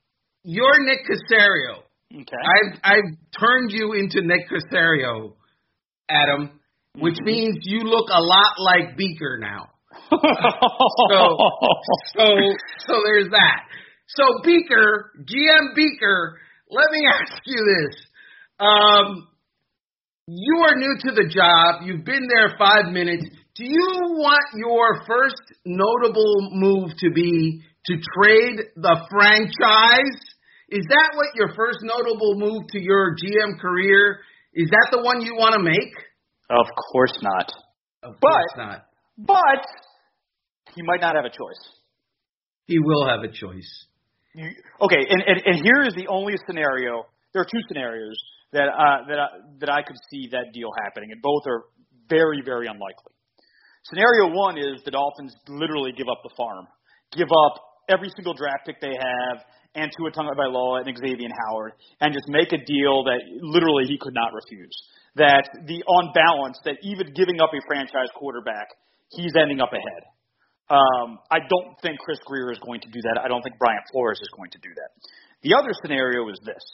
you're 0.47 0.85
Nick 0.85 1.01
Caserio. 1.05 1.83
Okay. 2.13 2.25
I've 2.33 2.79
I've 2.85 3.13
turned 3.39 3.73
you 3.73 3.93
into 3.95 4.23
Nick 4.23 4.49
Caserio, 4.49 5.35
Adam, 6.09 6.61
which 6.95 7.15
mm-hmm. 7.15 7.25
means 7.25 7.57
you 7.63 7.81
look 7.81 8.09
a 8.11 8.21
lot 8.21 8.53
like 8.59 8.97
Beaker 8.97 9.39
now. 9.39 9.71
so 10.11 11.37
so 12.15 12.25
so 12.87 12.95
there's 13.05 13.29
that. 13.31 13.65
So 14.07 14.25
Beaker, 14.45 15.11
GM 15.21 15.75
Beaker 15.75 16.39
let 16.71 16.87
me 16.91 17.07
ask 17.21 17.43
you 17.45 17.65
this. 17.65 17.97
Um, 18.59 19.29
you 20.27 20.65
are 20.67 20.77
new 20.77 20.97
to 21.03 21.11
the 21.13 21.29
job. 21.29 21.83
You've 21.85 22.05
been 22.05 22.27
there 22.29 22.57
five 22.59 22.93
minutes. 22.93 23.25
Do 23.55 23.65
you 23.65 24.17
want 24.19 24.43
your 24.55 25.03
first 25.07 25.43
notable 25.65 26.51
move 26.53 26.91
to 26.99 27.11
be 27.11 27.63
to 27.87 27.95
trade 27.95 28.61
the 28.77 29.07
franchise? 29.11 30.36
Is 30.69 30.85
that 30.89 31.11
what 31.15 31.29
your 31.35 31.55
first 31.55 31.79
notable 31.83 32.35
move 32.37 32.63
to 32.73 32.81
your 32.81 33.15
GM 33.15 33.59
career? 33.61 34.21
Is 34.55 34.69
that 34.71 34.89
the 34.91 35.03
one 35.03 35.21
you 35.23 35.35
want 35.35 35.55
to 35.55 35.63
make? 35.63 35.95
Of 36.51 36.67
course 36.93 37.17
not. 37.23 37.53
Of 38.03 38.21
course 38.21 38.53
but, 38.57 38.63
not. 38.63 38.87
But 39.19 39.67
he 40.75 40.83
might 40.83 41.01
not 41.01 41.15
have 41.15 41.25
a 41.25 41.31
choice. 41.31 41.63
He 42.67 42.79
will 42.79 43.07
have 43.07 43.21
a 43.21 43.33
choice 43.33 43.87
you, 44.37 44.51
okay, 44.83 45.01
and, 45.09 45.23
and 45.27 45.43
and 45.47 45.57
here 45.65 45.83
is 45.89 45.95
the 45.95 46.07
only 46.09 46.35
scenario. 46.47 47.07
There 47.33 47.43
are 47.43 47.49
two 47.51 47.61
scenarios 47.69 48.17
that 48.53 48.69
uh, 48.69 49.09
that 49.09 49.19
I, 49.19 49.29
that 49.61 49.71
I 49.71 49.83
could 49.83 49.97
see 50.11 50.29
that 50.33 50.53
deal 50.53 50.69
happening, 50.85 51.11
and 51.13 51.23
both 51.23 51.43
are 51.47 51.65
very 52.09 52.43
very 52.45 52.67
unlikely. 52.67 53.17
Scenario 53.85 54.37
one 54.37 54.59
is 54.59 54.83
the 54.85 54.91
Dolphins 54.91 55.35
literally 55.49 55.93
give 55.97 56.09
up 56.11 56.21
the 56.23 56.35
farm, 56.37 56.67
give 57.17 57.29
up 57.29 57.63
every 57.89 58.11
single 58.17 58.35
draft 58.35 58.67
pick 58.67 58.81
they 58.81 58.95
have, 58.95 59.37
and 59.75 59.93
Tua 59.93 60.11
Tagovailoa 60.11 60.87
and 60.87 60.97
Xavier 60.97 61.29
Howard, 61.47 61.73
and 62.01 62.13
just 62.13 62.27
make 62.29 62.53
a 62.53 62.59
deal 62.59 63.05
that 63.05 63.21
literally 63.41 63.85
he 63.87 63.99
could 64.01 64.15
not 64.15 64.33
refuse. 64.33 64.75
That 65.17 65.49
the 65.69 65.85
on 65.85 66.13
balance, 66.13 66.59
that 66.65 66.77
even 66.83 67.13
giving 67.15 67.41
up 67.41 67.51
a 67.53 67.61
franchise 67.69 68.09
quarterback, 68.17 68.69
he's 69.13 69.33
ending 69.37 69.61
up 69.61 69.73
ahead. 69.73 70.03
Um, 70.69 71.23
I 71.31 71.39
don't 71.47 71.79
think 71.81 72.01
Chris 72.03 72.19
Grier 72.27 72.51
is 72.51 72.59
going 72.59 72.81
to 72.83 72.91
do 72.91 72.99
that. 73.07 73.23
I 73.23 73.29
don't 73.29 73.41
think 73.41 73.55
Brian 73.59 73.81
Flores 73.93 74.19
is 74.19 74.29
going 74.35 74.51
to 74.51 74.59
do 74.59 74.75
that. 74.75 74.91
The 75.47 75.55
other 75.55 75.71
scenario 75.85 76.27
is 76.29 76.41
this: 76.43 76.65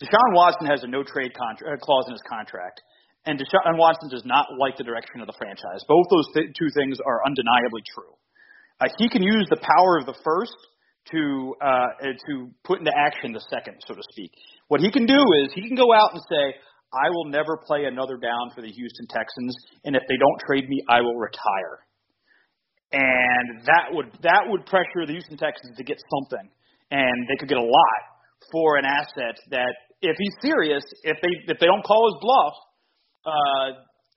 Deshaun 0.00 0.32
Watson 0.32 0.66
has 0.66 0.82
a 0.82 0.88
no 0.88 1.02
trade 1.02 1.34
contra- 1.36 1.74
uh, 1.74 1.76
clause 1.76 2.06
in 2.06 2.14
his 2.14 2.24
contract, 2.24 2.80
and 3.26 3.38
Deshaun 3.38 3.76
Watson 3.76 4.08
does 4.08 4.24
not 4.24 4.46
like 4.58 4.78
the 4.78 4.86
direction 4.86 5.20
of 5.20 5.26
the 5.26 5.36
franchise. 5.36 5.84
Both 5.86 6.06
those 6.08 6.26
th- 6.34 6.54
two 6.56 6.70
things 6.72 6.98
are 7.04 7.20
undeniably 7.26 7.82
true. 7.94 8.14
Uh, 8.80 8.88
he 8.98 9.08
can 9.08 9.22
use 9.22 9.46
the 9.50 9.60
power 9.60 9.98
of 9.98 10.06
the 10.06 10.14
first 10.24 10.56
to 11.10 11.54
uh, 11.62 11.86
to 12.28 12.50
put 12.64 12.78
into 12.78 12.92
action 12.96 13.32
the 13.32 13.44
second, 13.50 13.74
so 13.86 13.94
to 13.94 14.02
speak. 14.12 14.30
What 14.68 14.80
he 14.80 14.90
can 14.90 15.06
do 15.06 15.18
is 15.42 15.52
he 15.54 15.66
can 15.66 15.76
go 15.76 15.92
out 15.92 16.12
and 16.12 16.20
say, 16.30 16.54
"I 16.92 17.10
will 17.10 17.26
never 17.26 17.56
play 17.66 17.84
another 17.84 18.16
down 18.16 18.50
for 18.54 18.62
the 18.62 18.70
Houston 18.70 19.06
Texans, 19.08 19.54
and 19.84 19.96
if 19.96 20.02
they 20.08 20.16
don't 20.16 20.40
trade 20.46 20.68
me, 20.68 20.82
I 20.88 21.00
will 21.00 21.16
retire." 21.16 21.88
and 22.92 23.60
that 23.66 23.92
would 23.92 24.06
that 24.22 24.48
would 24.48 24.64
pressure 24.64 25.04
the 25.04 25.12
Houston 25.12 25.36
Texans 25.36 25.76
to 25.76 25.84
get 25.84 25.98
something, 26.08 26.48
and 26.90 27.28
they 27.28 27.36
could 27.36 27.48
get 27.48 27.58
a 27.58 27.62
lot 27.62 28.00
for 28.50 28.76
an 28.76 28.84
asset 28.84 29.36
that, 29.50 29.74
if 30.00 30.16
he's 30.16 30.34
serious, 30.40 30.82
if 31.02 31.18
they 31.20 31.52
if 31.52 31.58
they 31.60 31.66
don't 31.66 31.84
call 31.84 32.08
his 32.08 32.16
bluff, 32.20 32.54
uh, 33.26 33.66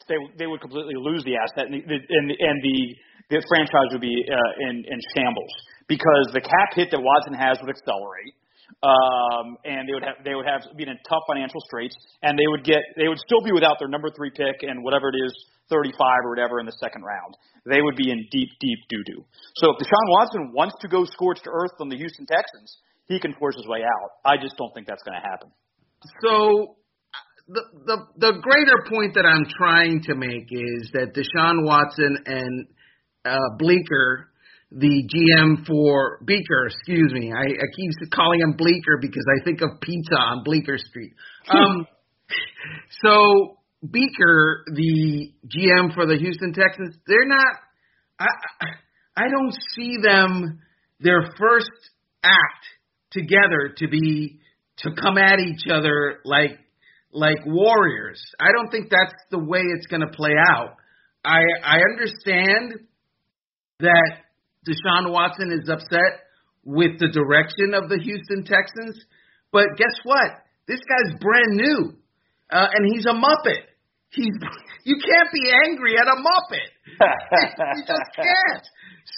they 0.07 0.15
they 0.39 0.47
would 0.47 0.61
completely 0.61 0.95
lose 0.95 1.23
the 1.23 1.35
asset, 1.35 1.67
and 1.67 1.83
the, 1.83 1.95
and, 1.95 2.31
and 2.31 2.57
the 2.63 2.95
the 3.31 3.39
franchise 3.47 3.89
would 3.95 4.03
be 4.03 4.13
uh, 4.27 4.67
in 4.69 4.83
in 4.83 4.99
shambles 5.15 5.53
because 5.87 6.27
the 6.35 6.43
cap 6.43 6.75
hit 6.75 6.91
that 6.91 6.99
Watson 6.99 7.33
has 7.33 7.57
would 7.63 7.71
accelerate 7.71 8.35
um, 8.83 9.57
and 9.65 9.87
they 9.87 9.93
would 9.93 10.03
have 10.03 10.17
they 10.23 10.35
would 10.35 10.47
have 10.47 10.63
be 10.77 10.83
in 10.83 10.97
tough 11.07 11.23
financial 11.27 11.59
straits, 11.67 11.95
and 12.23 12.37
they 12.39 12.47
would 12.47 12.63
get 12.63 12.79
they 12.97 13.07
would 13.07 13.19
still 13.19 13.43
be 13.43 13.51
without 13.51 13.77
their 13.79 13.87
number 13.87 14.09
three 14.15 14.31
pick 14.31 14.63
and 14.63 14.83
whatever 14.83 15.09
it 15.09 15.17
is, 15.19 15.33
35 15.69 15.93
or 16.23 16.29
whatever 16.31 16.59
in 16.59 16.65
the 16.65 16.75
second 16.79 17.03
round. 17.03 17.35
They 17.65 17.81
would 17.81 17.95
be 17.95 18.09
in 18.09 18.25
deep, 18.31 18.49
deep 18.59 18.79
doo 18.89 19.03
doo. 19.05 19.21
So 19.55 19.71
if 19.71 19.77
Deshaun 19.77 20.07
Watson 20.09 20.51
wants 20.53 20.75
to 20.81 20.87
go 20.87 21.05
scorched 21.05 21.45
earth 21.45 21.77
on 21.79 21.89
the 21.89 21.97
Houston 21.97 22.25
Texans, 22.25 22.77
he 23.05 23.19
can 23.19 23.33
force 23.37 23.55
his 23.55 23.67
way 23.67 23.83
out. 23.83 24.09
I 24.25 24.37
just 24.41 24.57
don't 24.57 24.73
think 24.73 24.87
that's 24.87 25.03
going 25.03 25.19
to 25.19 25.27
happen. 25.27 25.51
So 26.23 26.77
the 27.47 27.61
the 27.85 27.97
the 28.17 28.31
greater 28.41 28.81
point 28.89 29.13
that 29.13 29.25
I'm 29.25 29.45
trying 29.45 30.01
to 30.09 30.15
make 30.15 30.49
is 30.49 30.89
that 30.93 31.13
Deshaun 31.13 31.65
Watson 31.65 32.17
and 32.25 32.65
uh, 33.25 33.37
Bleeker 33.57 34.31
the 34.71 35.03
GM 35.03 35.65
for 35.67 36.19
Beaker, 36.25 36.67
excuse 36.67 37.11
me. 37.11 37.33
I, 37.35 37.41
I 37.41 37.67
keep 37.75 37.91
calling 38.13 38.39
him 38.39 38.53
Bleeker 38.57 38.99
because 39.01 39.25
I 39.37 39.43
think 39.43 39.61
of 39.61 39.81
pizza 39.81 40.15
on 40.15 40.43
Bleecker 40.43 40.77
Street. 40.77 41.13
Um, 41.49 41.85
so 43.01 43.57
Beaker, 43.83 44.63
the 44.73 45.33
GM 45.47 45.93
for 45.93 46.05
the 46.05 46.17
Houston 46.17 46.53
Texans, 46.53 46.95
they're 47.07 47.27
not. 47.27 47.55
I 48.19 48.27
I 49.17 49.23
don't 49.29 49.53
see 49.75 49.97
them 50.01 50.59
their 50.99 51.23
first 51.37 51.71
act 52.23 52.65
together 53.11 53.73
to 53.77 53.87
be 53.89 54.39
to 54.77 54.91
come 55.01 55.17
at 55.17 55.39
each 55.39 55.63
other 55.69 56.19
like 56.23 56.59
like 57.11 57.39
warriors. 57.45 58.21
I 58.39 58.51
don't 58.55 58.69
think 58.69 58.89
that's 58.89 59.19
the 59.31 59.39
way 59.39 59.61
it's 59.61 59.87
going 59.87 60.01
to 60.01 60.15
play 60.15 60.35
out. 60.51 60.75
I 61.25 61.41
I 61.65 61.79
understand 61.91 62.87
that 63.81 64.11
Deshaun 64.67 65.11
Watson 65.11 65.51
is 65.51 65.69
upset 65.69 66.21
with 66.63 66.99
the 66.99 67.09
direction 67.09 67.73
of 67.73 67.89
the 67.89 67.97
Houston 67.97 68.43
Texans. 68.45 68.97
But 69.51 69.77
guess 69.77 69.95
what? 70.03 70.31
This 70.67 70.79
guy's 70.87 71.19
brand 71.19 71.57
new, 71.57 71.93
uh, 72.51 72.67
and 72.73 72.93
he's 72.93 73.05
a 73.05 73.13
muppet. 73.13 73.65
He's 74.09 74.33
you 74.83 74.95
can't 74.95 75.29
be 75.33 75.51
angry 75.67 75.95
at 75.97 76.07
a 76.07 76.17
muppet. 76.17 76.69
you 77.75 77.83
just 77.85 78.09
can't. 78.15 78.65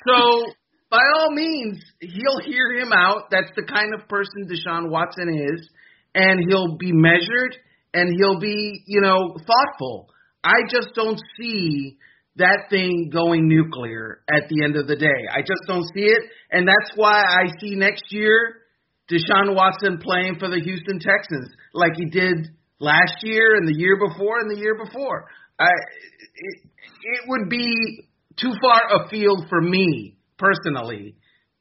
So 0.07 0.53
by 0.89 1.01
all 1.17 1.31
means, 1.31 1.83
he'll 1.99 2.39
hear 2.45 2.71
him 2.73 2.91
out. 2.93 3.29
That's 3.31 3.51
the 3.55 3.63
kind 3.63 3.93
of 3.93 4.07
person 4.07 4.47
Deshaun 4.47 4.89
Watson 4.89 5.29
is, 5.29 5.67
and 6.15 6.39
he'll 6.47 6.77
be 6.77 6.91
measured 6.91 7.57
and 7.93 8.09
he'll 8.17 8.39
be, 8.39 8.83
you 8.87 9.01
know, 9.01 9.35
thoughtful. 9.35 10.09
I 10.43 10.61
just 10.69 10.89
don't 10.95 11.19
see 11.39 11.97
that 12.37 12.65
thing 12.69 13.09
going 13.13 13.47
nuclear 13.47 14.21
at 14.29 14.49
the 14.49 14.63
end 14.63 14.75
of 14.75 14.87
the 14.87 14.95
day. 14.95 15.27
I 15.31 15.41
just 15.41 15.61
don't 15.67 15.85
see 15.93 16.05
it, 16.05 16.21
and 16.51 16.67
that's 16.67 16.91
why 16.95 17.21
I 17.21 17.47
see 17.59 17.75
next 17.75 18.03
year 18.09 18.63
Deshaun 19.11 19.53
Watson 19.55 19.99
playing 19.99 20.37
for 20.39 20.49
the 20.49 20.61
Houston 20.63 20.99
Texans 20.99 21.49
like 21.73 21.91
he 21.95 22.05
did 22.05 22.49
last 22.79 23.17
year 23.21 23.55
and 23.55 23.67
the 23.67 23.77
year 23.77 23.97
before 23.97 24.39
and 24.39 24.49
the 24.49 24.59
year 24.59 24.75
before. 24.83 25.25
I, 25.59 25.65
it, 25.65 26.69
it 27.03 27.21
would 27.27 27.49
be 27.49 28.07
too 28.39 28.53
far 28.61 29.05
afield 29.05 29.45
for 29.49 29.61
me 29.61 30.17
personally 30.37 31.15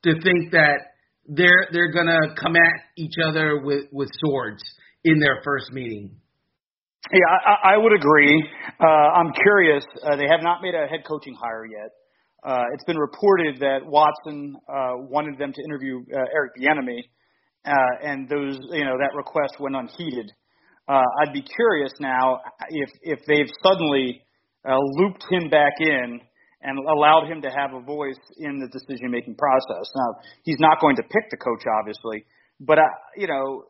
to 0.04 0.14
think 0.14 0.52
that 0.52 0.78
they're 1.26 1.68
they're 1.72 1.92
gonna 1.92 2.34
come 2.40 2.56
at 2.56 2.72
each 2.96 3.14
other 3.24 3.60
with 3.62 3.86
with 3.92 4.08
swords 4.24 4.62
in 5.04 5.18
their 5.18 5.40
first 5.44 5.72
meeting. 5.72 6.16
Yeah, 7.10 7.18
I, 7.26 7.74
I 7.74 7.76
would 7.78 7.92
agree. 7.92 8.48
Uh, 8.80 8.84
I'm 8.86 9.32
curious. 9.32 9.84
Uh, 10.04 10.16
they 10.16 10.28
have 10.30 10.42
not 10.42 10.62
made 10.62 10.74
a 10.74 10.86
head 10.86 11.00
coaching 11.06 11.34
hire 11.34 11.66
yet. 11.66 11.90
Uh, 12.44 12.62
it's 12.72 12.84
been 12.84 12.96
reported 12.98 13.58
that 13.60 13.84
Watson 13.84 14.56
uh, 14.68 14.92
wanted 14.98 15.38
them 15.38 15.52
to 15.52 15.62
interview 15.64 16.00
uh, 16.14 16.24
Eric 16.34 16.52
Bieniemy, 16.60 17.00
uh, 17.66 18.06
and 18.06 18.28
those, 18.28 18.58
you 18.70 18.84
know, 18.84 18.96
that 18.98 19.14
request 19.16 19.54
went 19.58 19.74
unheeded. 19.76 20.30
Uh, 20.88 21.02
I'd 21.22 21.32
be 21.32 21.42
curious 21.42 21.92
now 22.00 22.40
if 22.70 22.90
if 23.02 23.20
they've 23.26 23.50
suddenly 23.62 24.22
uh, 24.68 24.76
looped 24.98 25.24
him 25.30 25.48
back 25.50 25.74
in 25.80 26.20
and 26.62 26.78
allowed 26.78 27.26
him 27.26 27.42
to 27.42 27.50
have 27.50 27.72
a 27.74 27.80
voice 27.80 28.18
in 28.38 28.58
the 28.58 28.68
decision 28.68 29.10
making 29.10 29.36
process. 29.36 29.86
Now 29.94 30.20
he's 30.44 30.58
not 30.60 30.80
going 30.80 30.96
to 30.96 31.02
pick 31.02 31.30
the 31.30 31.36
coach, 31.36 31.62
obviously, 31.78 32.24
but 32.60 32.78
I, 32.78 32.86
you 33.16 33.26
know, 33.26 33.64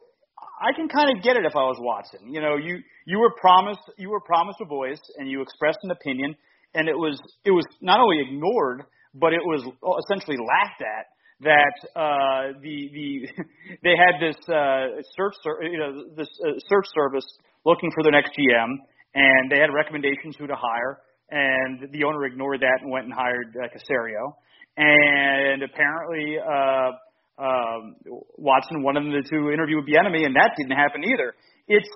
I 0.63 0.73
can 0.75 0.89
kind 0.89 1.17
of 1.17 1.23
get 1.23 1.37
it 1.37 1.45
if 1.45 1.57
I 1.57 1.65
was 1.65 1.77
Watson. 1.81 2.33
You 2.33 2.41
know, 2.41 2.57
you 2.57 2.79
you 3.07 3.19
were 3.19 3.33
promised 3.41 3.83
you 3.99 4.11
were 4.11 4.21
promised 4.21 4.59
a 4.61 4.65
voice 4.65 5.01
and 5.17 5.29
you 5.29 5.43
expressed 5.43 5.79
an 5.83 5.91
opinion, 5.91 6.35
and 6.75 6.89
it 6.89 6.97
was 6.97 7.21
it 7.45 7.51
was 7.51 7.67
not 7.81 8.01
only 8.01 8.21
ignored, 8.21 8.85
but 9.15 9.33
it 9.33 9.43
was 9.43 9.63
essentially 10.07 10.39
laughed 10.39 10.83
at. 10.83 11.07
That 11.43 11.75
uh, 11.99 12.59
the 12.63 12.89
the 12.95 13.43
they 13.83 13.95
had 13.99 14.23
this 14.23 14.37
uh, 14.49 15.03
search 15.17 15.35
you 15.63 15.79
know 15.79 16.05
this 16.17 16.29
uh, 16.47 16.53
search 16.69 16.87
service 16.95 17.27
looking 17.65 17.91
for 17.95 18.05
the 18.05 18.11
next 18.11 18.31
GM, 18.39 18.71
and 19.15 19.51
they 19.51 19.59
had 19.59 19.75
recommendations 19.75 20.37
who 20.39 20.47
to 20.47 20.55
hire, 20.55 21.01
and 21.31 21.91
the 21.93 22.05
owner 22.05 22.25
ignored 22.25 22.61
that 22.61 22.79
and 22.83 22.91
went 22.91 23.07
and 23.07 23.15
hired 23.15 23.57
uh, 23.57 23.67
Caserio, 23.75 24.35
and 24.77 25.63
apparently. 25.63 26.39
Uh, 26.39 26.93
um, 27.39 27.97
Watson 28.37 28.83
wanted 28.83 29.05
them 29.05 29.23
to 29.23 29.51
interview 29.51 29.77
with 29.77 29.87
Bieniemy, 29.87 30.27
and 30.27 30.37
that 30.37 30.53
didn't 30.57 30.77
happen 30.77 31.03
either. 31.05 31.35
It's 31.69 31.89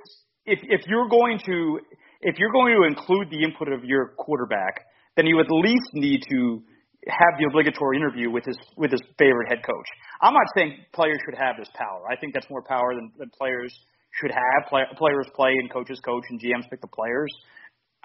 if 0.47 0.59
if 0.63 0.81
you're 0.87 1.09
going 1.09 1.39
to 1.47 1.81
if 2.23 2.39
you're 2.39 2.53
going 2.53 2.75
to 2.75 2.87
include 2.87 3.31
the 3.31 3.43
input 3.45 3.73
of 3.73 3.85
your 3.85 4.15
quarterback, 4.17 4.87
then 5.17 5.27
you 5.27 5.39
at 5.41 5.47
least 5.51 5.91
need 5.93 6.23
to 6.31 6.63
have 7.09 7.39
the 7.39 7.47
obligatory 7.47 7.97
interview 7.97 8.31
with 8.31 8.45
his 8.45 8.57
with 8.77 8.91
his 8.91 9.01
favorite 9.19 9.49
head 9.49 9.63
coach. 9.65 9.89
I'm 10.23 10.33
not 10.33 10.47
saying 10.57 10.79
players 10.93 11.19
should 11.25 11.39
have 11.39 11.57
this 11.59 11.69
power. 11.75 12.03
I 12.11 12.17
think 12.17 12.33
that's 12.35 12.49
more 12.51 12.63
power 12.63 12.95
than, 12.95 13.13
than 13.19 13.31
players 13.37 13.73
should 14.21 14.31
have. 14.31 14.69
Play, 14.69 14.83
players 14.97 15.27
play 15.35 15.53
and 15.61 15.71
coaches 15.71 16.01
coach 16.05 16.25
and 16.31 16.41
GMs 16.41 16.69
pick 16.71 16.81
the 16.81 16.89
players. 16.89 17.33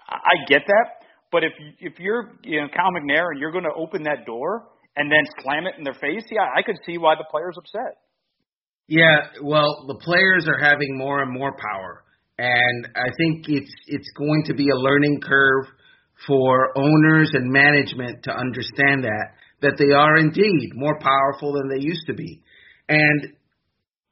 I 0.10 0.44
get 0.48 0.63
that, 0.67 1.08
but 1.32 1.44
if 1.44 1.54
if 1.80 2.00
you're 2.00 2.34
you 2.44 2.62
know 2.62 2.67
Cal 2.76 2.91
McNair 2.91 3.32
and 3.32 3.39
you're 3.39 3.52
going 3.52 3.63
to 3.63 3.74
open 3.76 4.04
that 4.04 4.26
door 4.26 4.67
and 4.96 5.12
then 5.12 5.24
slam 5.42 5.68
it 5.68 5.76
in 5.78 5.84
their 5.84 5.94
face, 5.94 6.26
yeah, 6.32 6.48
I 6.56 6.62
could 6.62 6.78
see 6.86 6.98
why 6.98 7.16
the 7.16 7.26
player's 7.30 7.56
upset. 7.58 7.98
Yeah, 8.88 9.42
well, 9.42 9.86
the 9.88 9.96
players 9.96 10.48
are 10.48 10.60
having 10.60 10.98
more 10.98 11.22
and 11.22 11.32
more 11.32 11.56
power, 11.56 12.04
and 12.38 12.90
I 12.96 13.08
think 13.18 13.46
it's 13.48 13.72
it's 13.88 14.10
going 14.18 14.44
to 14.48 14.54
be 14.54 14.68
a 14.70 14.76
learning 14.76 15.22
curve 15.22 15.66
for 16.28 16.78
owners 16.78 17.32
and 17.34 17.52
management 17.52 18.24
to 18.24 18.32
understand 18.32 19.04
that 19.06 19.28
that 19.62 19.78
they 19.78 19.94
are 19.94 20.18
indeed 20.18 20.72
more 20.74 21.00
powerful 21.00 21.54
than 21.54 21.70
they 21.70 21.84
used 21.84 22.06
to 22.08 22.14
be. 22.14 22.42
And 22.90 23.34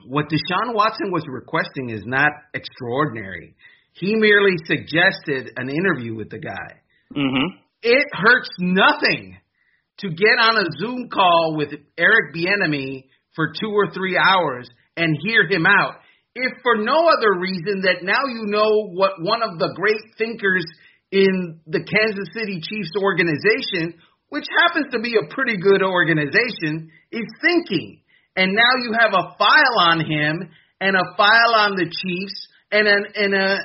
what 0.05 0.25
Deshaun 0.25 0.73
Watson 0.73 1.11
was 1.11 1.25
requesting 1.27 1.89
is 1.89 2.03
not 2.05 2.31
extraordinary. 2.53 3.55
He 3.93 4.15
merely 4.15 4.55
suggested 4.65 5.51
an 5.57 5.69
interview 5.69 6.15
with 6.15 6.29
the 6.29 6.39
guy. 6.39 6.79
Mm-hmm. 7.13 7.57
It 7.81 8.05
hurts 8.13 8.49
nothing 8.59 9.37
to 9.99 10.09
get 10.09 10.39
on 10.39 10.57
a 10.57 10.67
Zoom 10.79 11.09
call 11.09 11.55
with 11.57 11.69
Eric 11.97 12.33
Bieniemy 12.35 13.05
for 13.35 13.53
two 13.59 13.71
or 13.71 13.91
three 13.91 14.17
hours 14.17 14.67
and 14.95 15.17
hear 15.23 15.47
him 15.47 15.65
out, 15.65 15.95
if 16.35 16.51
for 16.63 16.77
no 16.77 17.07
other 17.07 17.39
reason 17.39 17.81
that 17.83 18.03
now 18.03 18.23
you 18.27 18.45
know 18.45 18.87
what 18.93 19.13
one 19.21 19.41
of 19.43 19.59
the 19.59 19.73
great 19.75 20.01
thinkers 20.17 20.65
in 21.11 21.59
the 21.65 21.83
Kansas 21.83 22.29
City 22.33 22.61
Chiefs 22.61 22.93
organization, 23.01 23.99
which 24.29 24.45
happens 24.61 24.87
to 24.91 24.99
be 24.99 25.15
a 25.15 25.33
pretty 25.33 25.57
good 25.57 25.81
organization, 25.81 26.91
is 27.11 27.27
thinking. 27.41 28.01
And 28.35 28.53
now 28.53 28.73
you 28.83 28.93
have 28.99 29.11
a 29.13 29.35
file 29.37 29.79
on 29.79 29.99
him 29.99 30.49
and 30.79 30.95
a 30.95 31.17
file 31.17 31.55
on 31.55 31.75
the 31.75 31.85
Chiefs 31.85 32.47
and 32.71 32.87
an, 32.87 33.05
and 33.15 33.33
a 33.33 33.57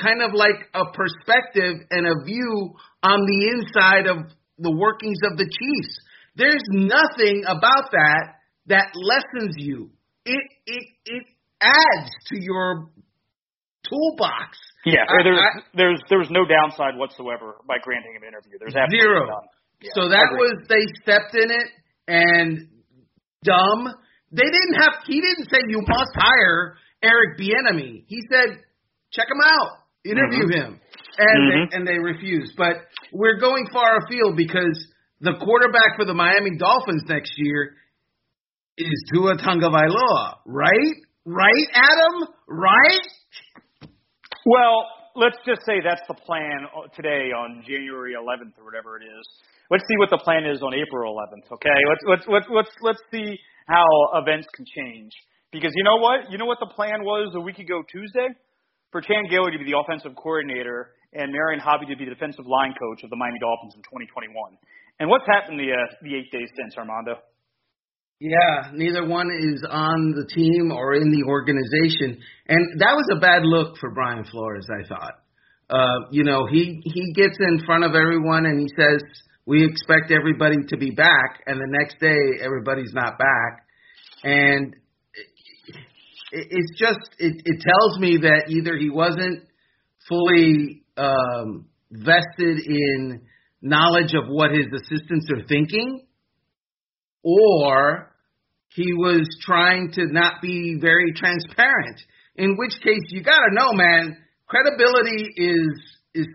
kind 0.00 0.22
of 0.22 0.32
like 0.32 0.70
a 0.72 0.84
perspective 0.92 1.86
and 1.90 2.06
a 2.06 2.24
view 2.24 2.74
on 3.02 3.20
the 3.26 3.48
inside 3.52 4.06
of 4.06 4.30
the 4.58 4.70
workings 4.70 5.18
of 5.30 5.36
the 5.36 5.44
Chiefs. 5.44 5.94
There's 6.36 6.64
nothing 6.70 7.44
about 7.46 7.90
that 7.92 8.40
that 8.66 8.90
lessens 8.94 9.54
you. 9.56 9.90
It 10.24 10.42
it 10.66 10.84
it 11.04 11.24
adds 11.60 12.10
to 12.32 12.40
your 12.40 12.90
toolbox. 13.88 14.58
Yeah, 14.86 15.04
there's 15.22 15.38
I, 15.38 15.60
there's 15.74 16.00
there's 16.08 16.30
no 16.30 16.44
downside 16.44 16.96
whatsoever 16.96 17.56
by 17.68 17.76
granting 17.82 18.14
him 18.16 18.22
an 18.22 18.28
interview. 18.28 18.58
There's 18.58 18.74
zero. 18.90 19.28
Yeah, 19.80 19.90
so 19.94 20.08
that 20.08 20.28
was 20.32 20.66
they 20.68 20.84
stepped 21.02 21.34
in 21.34 21.50
it 21.50 21.68
and 22.08 22.68
dumb. 23.44 23.94
They 24.32 24.48
didn't 24.48 24.76
have. 24.80 25.04
He 25.06 25.20
didn't 25.20 25.48
say 25.50 25.60
you 25.68 25.80
must 25.86 26.12
hire 26.14 26.76
Eric 27.02 27.38
Bieniemy. 27.38 28.04
He 28.08 28.22
said 28.30 28.58
check 29.12 29.28
him 29.30 29.40
out, 29.44 29.84
interview 30.04 30.48
mm-hmm. 30.48 30.74
him 30.74 30.80
and 31.18 31.52
mm-hmm. 31.52 31.70
they, 31.70 31.76
and 31.76 31.86
they 31.86 31.98
refused. 31.98 32.52
But 32.56 32.76
we're 33.12 33.38
going 33.38 33.66
far 33.72 33.98
afield 33.98 34.36
because 34.36 34.86
the 35.20 35.34
quarterback 35.38 35.96
for 35.96 36.04
the 36.04 36.14
Miami 36.14 36.56
Dolphins 36.58 37.04
next 37.08 37.32
year 37.36 37.74
is 38.76 39.04
Tua 39.12 39.36
Tagovailoa, 39.36 40.38
right? 40.46 40.94
Right, 41.24 41.66
Adam? 41.72 42.34
Right? 42.48 43.06
Well, 44.44 44.86
let's 45.16 45.38
just 45.46 45.64
say 45.64 45.80
that's 45.82 46.02
the 46.08 46.14
plan 46.14 46.66
today 46.94 47.30
on 47.32 47.62
January 47.66 48.12
11th 48.12 48.58
or 48.58 48.64
whatever 48.64 48.98
it 48.98 49.04
is. 49.04 49.24
Let's 49.70 49.84
see 49.88 49.96
what 49.96 50.10
the 50.10 50.18
plan 50.18 50.44
is 50.44 50.60
on 50.60 50.74
April 50.74 51.14
11th. 51.14 51.50
Okay, 51.54 51.80
let's 51.88 52.04
let's 52.06 52.26
let's 52.28 52.46
let's 52.50 52.74
let's 52.82 53.02
see 53.10 53.38
how 53.66 53.86
events 54.20 54.46
can 54.54 54.66
change. 54.66 55.12
Because 55.50 55.72
you 55.74 55.84
know 55.84 55.96
what? 55.96 56.30
You 56.30 56.36
know 56.36 56.44
what 56.44 56.58
the 56.60 56.68
plan 56.74 57.02
was 57.02 57.32
a 57.34 57.40
week 57.40 57.58
ago 57.58 57.82
Tuesday? 57.90 58.28
For 58.90 59.00
Chan 59.00 59.24
Gailey 59.30 59.50
to 59.52 59.58
be 59.58 59.64
the 59.64 59.78
offensive 59.78 60.14
coordinator 60.14 60.92
and 61.14 61.32
Marion 61.32 61.60
Hobby 61.60 61.86
to 61.86 61.96
be 61.96 62.04
the 62.04 62.14
defensive 62.14 62.46
line 62.46 62.74
coach 62.78 63.02
of 63.02 63.10
the 63.10 63.16
Miami 63.16 63.38
Dolphins 63.38 63.74
in 63.74 63.82
2021. 63.82 64.34
And 65.00 65.08
what's 65.08 65.26
happened 65.26 65.58
the 65.58 65.72
uh, 65.72 65.86
the 66.02 66.14
eight 66.14 66.30
days 66.30 66.50
since, 66.56 66.76
Armando? 66.76 67.18
Yeah, 68.20 68.70
neither 68.72 69.06
one 69.06 69.30
is 69.30 69.66
on 69.68 70.14
the 70.14 70.26
team 70.26 70.70
or 70.70 70.94
in 70.94 71.10
the 71.10 71.24
organization, 71.26 72.22
and 72.48 72.80
that 72.80 72.94
was 72.94 73.06
a 73.10 73.20
bad 73.20 73.42
look 73.42 73.76
for 73.78 73.90
Brian 73.90 74.24
Flores. 74.24 74.66
I 74.70 74.86
thought. 74.86 75.14
Uh, 75.68 76.08
you 76.10 76.24
know, 76.24 76.46
he 76.46 76.80
he 76.84 77.12
gets 77.14 77.36
in 77.40 77.64
front 77.66 77.84
of 77.84 77.94
everyone 77.94 78.46
and 78.46 78.60
he 78.60 78.68
says 78.76 79.02
we 79.46 79.64
expect 79.64 80.10
everybody 80.10 80.56
to 80.68 80.76
be 80.76 80.90
back, 80.90 81.42
and 81.46 81.58
the 81.58 81.66
next 81.66 81.98
day 82.00 82.42
everybody's 82.42 82.92
not 82.94 83.18
back, 83.18 83.66
and 84.22 84.74
it, 86.32 86.46
it's 86.50 86.78
just 86.78 87.00
it, 87.18 87.42
it 87.44 87.60
tells 87.60 87.98
me 87.98 88.18
that 88.22 88.44
either 88.48 88.76
he 88.76 88.90
wasn't 88.90 89.42
fully 90.08 90.83
um, 90.96 91.66
vested 91.90 92.58
in 92.66 93.22
knowledge 93.60 94.14
of 94.14 94.28
what 94.28 94.50
his 94.50 94.66
assistants 94.66 95.26
are 95.34 95.46
thinking, 95.48 96.06
or 97.22 98.14
he 98.68 98.92
was 98.92 99.26
trying 99.40 99.90
to 99.92 100.06
not 100.06 100.42
be 100.42 100.78
very 100.80 101.12
transparent. 101.14 102.00
In 102.36 102.56
which 102.56 102.72
case, 102.82 103.02
you 103.08 103.22
got 103.22 103.38
to 103.38 103.54
know, 103.54 103.72
man, 103.72 104.16
credibility 104.46 105.32
is 105.36 105.70
is 106.14 106.26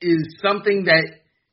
is 0.00 0.36
something 0.42 0.84
that 0.84 1.04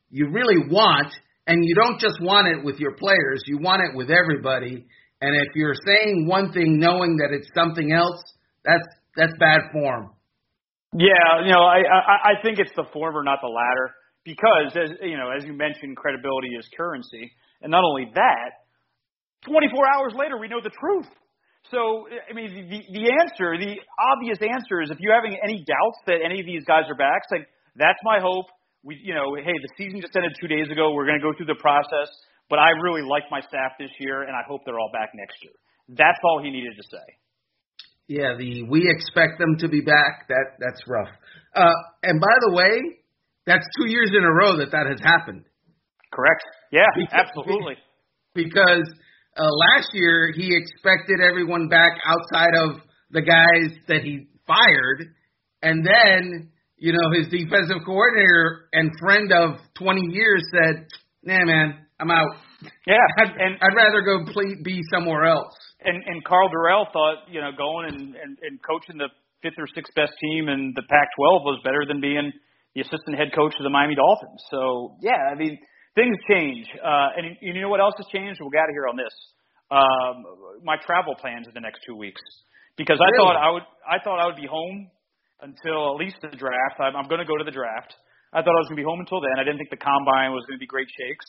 you 0.10 0.30
really 0.30 0.68
want, 0.70 1.14
and 1.48 1.64
you 1.64 1.76
don't 1.76 2.00
just 2.00 2.20
want 2.22 2.48
it 2.48 2.64
with 2.64 2.80
your 2.80 2.96
players. 2.96 3.44
You 3.46 3.60
want 3.60 3.82
it 3.82 3.96
with 3.96 4.10
everybody. 4.10 4.86
And 5.22 5.36
if 5.36 5.56
you're 5.56 5.76
saying 5.86 6.28
one 6.28 6.52
thing 6.52 6.80
knowing 6.80 7.18
that 7.18 7.30
it's 7.32 7.48
something 7.56 7.92
else, 7.92 8.22
that's 8.66 8.88
that's 9.16 9.34
bad 9.40 9.60
form. 9.72 10.12
Yeah, 10.93 11.45
you 11.45 11.51
know, 11.51 11.63
I, 11.63 11.80
I 11.88 12.15
I 12.36 12.41
think 12.43 12.60
it's 12.60 12.73
the 12.75 12.84
former, 12.91 13.23
not 13.23 13.39
the 13.41 13.47
latter, 13.47 13.95
because 14.25 14.75
as 14.75 14.91
you 15.01 15.15
know, 15.15 15.32
as 15.32 15.45
you 15.45 15.54
mentioned, 15.54 15.95
credibility 15.95 16.49
is 16.60 16.67
currency, 16.75 17.32
and 17.62 17.71
not 17.71 17.84
only 17.84 18.12
that, 18.15 18.51
24 19.47 19.71
hours 19.95 20.13
later, 20.17 20.38
we 20.38 20.47
know 20.47 20.60
the 20.62 20.73
truth. 20.75 21.08
So, 21.71 22.08
I 22.30 22.34
mean, 22.34 22.67
the 22.67 22.82
the 22.91 23.06
answer, 23.23 23.56
the 23.56 23.80
obvious 23.99 24.39
answer 24.43 24.82
is 24.82 24.91
if 24.91 24.99
you're 24.99 25.15
having 25.15 25.38
any 25.41 25.63
doubts 25.63 25.99
that 26.08 26.19
any 26.25 26.41
of 26.41 26.45
these 26.45 26.65
guys 26.65 26.84
are 26.89 26.97
back, 26.99 27.23
it's 27.23 27.32
like 27.39 27.47
that's 27.77 27.99
my 28.04 28.19
hope. 28.19 28.47
We, 28.84 28.99
you 28.99 29.13
know, 29.15 29.36
hey, 29.39 29.56
the 29.63 29.71
season 29.77 30.01
just 30.01 30.15
ended 30.15 30.34
two 30.41 30.47
days 30.49 30.67
ago. 30.71 30.91
We're 30.91 31.06
going 31.08 31.21
to 31.21 31.23
go 31.23 31.32
through 31.38 31.47
the 31.47 31.62
process, 31.62 32.10
but 32.49 32.60
I 32.60 32.75
really 32.84 33.08
like 33.08 33.23
my 33.32 33.39
staff 33.39 33.80
this 33.80 33.91
year, 33.99 34.23
and 34.23 34.36
I 34.36 34.41
hope 34.43 34.62
they're 34.65 34.80
all 34.80 34.91
back 34.91 35.12
next 35.15 35.38
year. 35.43 35.54
That's 35.88 36.19
all 36.25 36.41
he 36.43 36.49
needed 36.49 36.75
to 36.75 36.84
say. 36.89 37.08
Yeah, 38.08 38.36
the 38.38 38.64
we 38.64 38.90
expect 38.90 39.40
them 39.40 39.58
to 39.60 39.70
be 39.70 39.82
back. 39.82 40.28
That 40.28 40.60
that's 40.60 40.82
rough. 40.88 41.10
Uh, 41.56 41.72
and 42.04 42.20
by 42.20 42.36
the 42.48 42.54
way, 42.54 42.98
that's 43.46 43.66
two 43.80 43.90
years 43.90 44.12
in 44.16 44.24
a 44.24 44.32
row 44.32 44.58
that 44.58 44.72
that 44.72 44.88
has 44.88 45.00
happened. 45.04 45.46
Correct. 46.14 46.44
Yeah, 46.72 46.86
because, 46.96 47.14
absolutely. 47.14 47.76
Because 48.34 48.88
uh, 49.38 49.44
last 49.44 49.90
year 49.94 50.32
he 50.36 50.56
expected 50.56 51.20
everyone 51.22 51.70
back 51.70 51.92
outside 52.06 52.54
of 52.56 52.82
the 53.12 53.22
guys 53.22 53.78
that 53.88 54.02
he 54.04 54.28
fired, 54.46 55.08
and 55.62 55.86
then 55.86 56.50
you 56.78 56.94
know 56.94 57.12
his 57.18 57.30
defensive 57.30 57.86
coordinator 57.86 58.68
and 58.74 58.92
friend 59.00 59.32
of 59.32 59.60
20 59.78 60.02
years 60.12 60.44
said, 60.52 60.86
"Nah, 61.24 61.46
man, 61.46 61.86
I'm 62.00 62.12
out." 62.12 62.36
Yeah, 62.86 63.02
I'd, 63.19 63.32
and 63.38 63.58
I'd 63.62 63.76
rather 63.76 64.02
go 64.02 64.26
play, 64.32 64.56
be 64.63 64.82
somewhere 64.93 65.26
else. 65.26 65.54
and 65.84 65.97
and 66.06 66.24
Karl 66.24 66.50
Dorrell 66.50 66.86
thought 66.93 67.26
you 67.30 67.41
know 67.41 67.52
going 67.58 67.88
and, 67.89 68.15
and 68.15 68.38
and 68.41 68.60
coaching 68.62 68.97
the 68.97 69.10
fifth 69.41 69.58
or 69.58 69.67
sixth 69.74 69.93
best 69.95 70.13
team 70.21 70.50
in 70.50 70.71
the 70.76 70.84
Pac-12 70.84 71.41
was 71.43 71.60
better 71.63 71.84
than 71.88 72.00
being 72.00 72.32
the 72.76 72.82
assistant 72.82 73.17
head 73.17 73.34
coach 73.34 73.54
of 73.58 73.63
the 73.63 73.69
Miami 73.74 73.95
Dolphins. 73.95 74.41
So 74.52 74.95
yeah, 75.02 75.32
I 75.32 75.36
mean 75.36 75.58
things 75.95 76.15
change, 76.30 76.67
uh, 76.84 77.17
and 77.17 77.36
you 77.41 77.60
know 77.62 77.69
what 77.69 77.80
else 77.82 77.95
has 77.97 78.08
changed? 78.13 78.39
We'll 78.39 78.52
get 78.54 78.62
out 78.63 78.69
of 78.69 78.76
here 78.76 78.88
on 78.88 78.95
this. 78.97 79.15
Um, 79.71 80.15
my 80.63 80.78
travel 80.86 81.15
plans 81.15 81.47
in 81.47 81.54
the 81.54 81.62
next 81.62 81.80
two 81.88 81.95
weeks 81.95 82.21
because 82.78 83.00
I 83.02 83.10
thought 83.17 83.36
I 83.36 83.50
would 83.52 83.63
I 83.89 83.97
thought 84.04 84.19
I 84.19 84.26
would 84.28 84.36
be 84.39 84.47
home 84.47 84.89
until 85.41 85.95
at 85.95 85.97
least 85.97 86.17
the 86.21 86.30
draft. 86.38 86.78
I'm, 86.80 86.95
I'm 86.95 87.08
going 87.10 87.19
to 87.19 87.26
go 87.26 87.38
to 87.38 87.43
the 87.43 87.52
draft. 87.56 87.95
I 88.32 88.39
thought 88.45 88.54
I 88.54 88.62
was 88.63 88.69
going 88.69 88.78
to 88.78 88.84
be 88.84 88.88
home 88.88 89.02
until 89.02 89.19
then. 89.19 89.36
I 89.39 89.43
didn't 89.43 89.58
think 89.58 89.71
the 89.74 89.82
combine 89.82 90.32
was 90.32 90.45
going 90.47 90.56
to 90.56 90.63
be 90.63 90.69
great 90.69 90.88
shakes. 90.88 91.26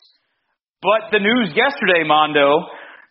But 0.83 1.15
the 1.15 1.23
news 1.23 1.55
yesterday, 1.55 2.03
Mondo, 2.03 2.59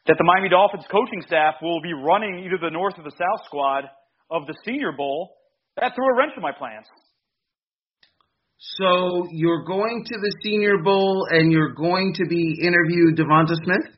that 0.04 0.20
the 0.20 0.24
Miami 0.28 0.52
Dolphins 0.52 0.85
coaching 0.92 1.24
staff 1.26 1.56
will 1.62 1.80
be 1.80 1.96
running 1.96 2.44
either 2.44 2.61
the 2.61 2.70
North 2.70 3.00
or 3.00 3.04
the 3.04 3.16
South 3.16 3.46
squad 3.46 3.88
of 4.30 4.44
the 4.46 4.54
Senior 4.64 4.92
Bowl, 4.92 5.32
that 5.80 5.96
threw 5.96 6.04
a 6.04 6.14
wrench 6.14 6.32
in 6.37 6.42
my 6.42 6.52
plans. 6.52 6.85
So 8.76 9.26
you're 9.32 9.64
going 9.64 10.04
to 10.04 10.14
the 10.20 10.32
Senior 10.44 10.85
Bowl 10.85 11.26
and 11.30 11.50
you're 11.50 11.72
going 11.72 12.12
to 12.14 12.26
be 12.28 12.61
interviewed 12.62 13.16
DeVonta 13.16 13.56
Smith. 13.64 13.88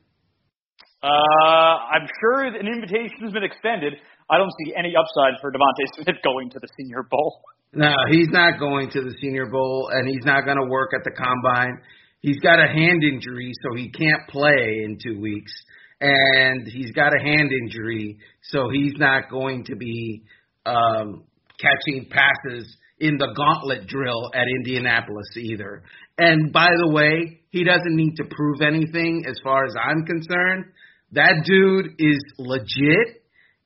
Uh, 1.02 1.06
I'm 1.06 2.06
sure 2.20 2.46
an 2.46 2.66
invitation 2.66 3.26
has 3.26 3.32
been 3.32 3.44
extended. 3.44 3.94
I 4.30 4.38
don't 4.38 4.52
see 4.64 4.72
any 4.78 4.94
upside 4.96 5.40
for 5.40 5.50
DeVonta 5.50 6.02
Smith 6.02 6.16
going 6.22 6.48
to 6.50 6.60
the 6.60 6.68
Senior 6.78 7.02
Bowl. 7.10 7.42
No, 7.74 7.92
he's 8.08 8.30
not 8.30 8.60
going 8.60 8.88
to 8.90 9.02
the 9.02 9.12
Senior 9.20 9.46
Bowl, 9.46 9.90
and 9.92 10.08
he's 10.08 10.24
not 10.24 10.44
going 10.44 10.56
to 10.56 10.66
work 10.70 10.90
at 10.94 11.02
the 11.02 11.10
combine. 11.10 11.82
He's 12.24 12.40
got 12.40 12.58
a 12.58 12.66
hand 12.66 13.04
injury, 13.04 13.52
so 13.62 13.76
he 13.76 13.90
can't 13.90 14.26
play 14.30 14.80
in 14.82 14.96
two 14.96 15.20
weeks. 15.20 15.52
And 16.00 16.66
he's 16.66 16.90
got 16.92 17.12
a 17.14 17.22
hand 17.22 17.50
injury, 17.52 18.16
so 18.44 18.70
he's 18.72 18.94
not 18.96 19.28
going 19.30 19.64
to 19.66 19.76
be 19.76 20.22
um, 20.64 21.24
catching 21.60 22.08
passes 22.08 22.74
in 22.98 23.18
the 23.18 23.30
gauntlet 23.37 23.87
drill 23.88 24.30
at 24.34 24.46
Indianapolis 24.48 25.37
either. 25.37 25.82
And 26.16 26.50
by 26.50 26.70
the 26.82 26.88
way, 26.88 27.42
he 27.50 27.62
doesn't 27.62 27.94
need 27.94 28.14
to 28.16 28.24
prove 28.24 28.62
anything 28.62 29.26
as 29.28 29.38
far 29.44 29.66
as 29.66 29.74
I'm 29.78 30.06
concerned. 30.06 30.64
That 31.12 31.42
dude 31.44 31.96
is 31.98 32.24
legit. 32.38 33.22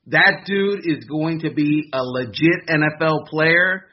That 0.07 0.41
dude 0.45 0.81
is 0.83 1.05
going 1.05 1.39
to 1.41 1.53
be 1.53 1.89
a 1.93 2.03
legit 2.03 2.67
NFL 2.69 3.27
player. 3.27 3.85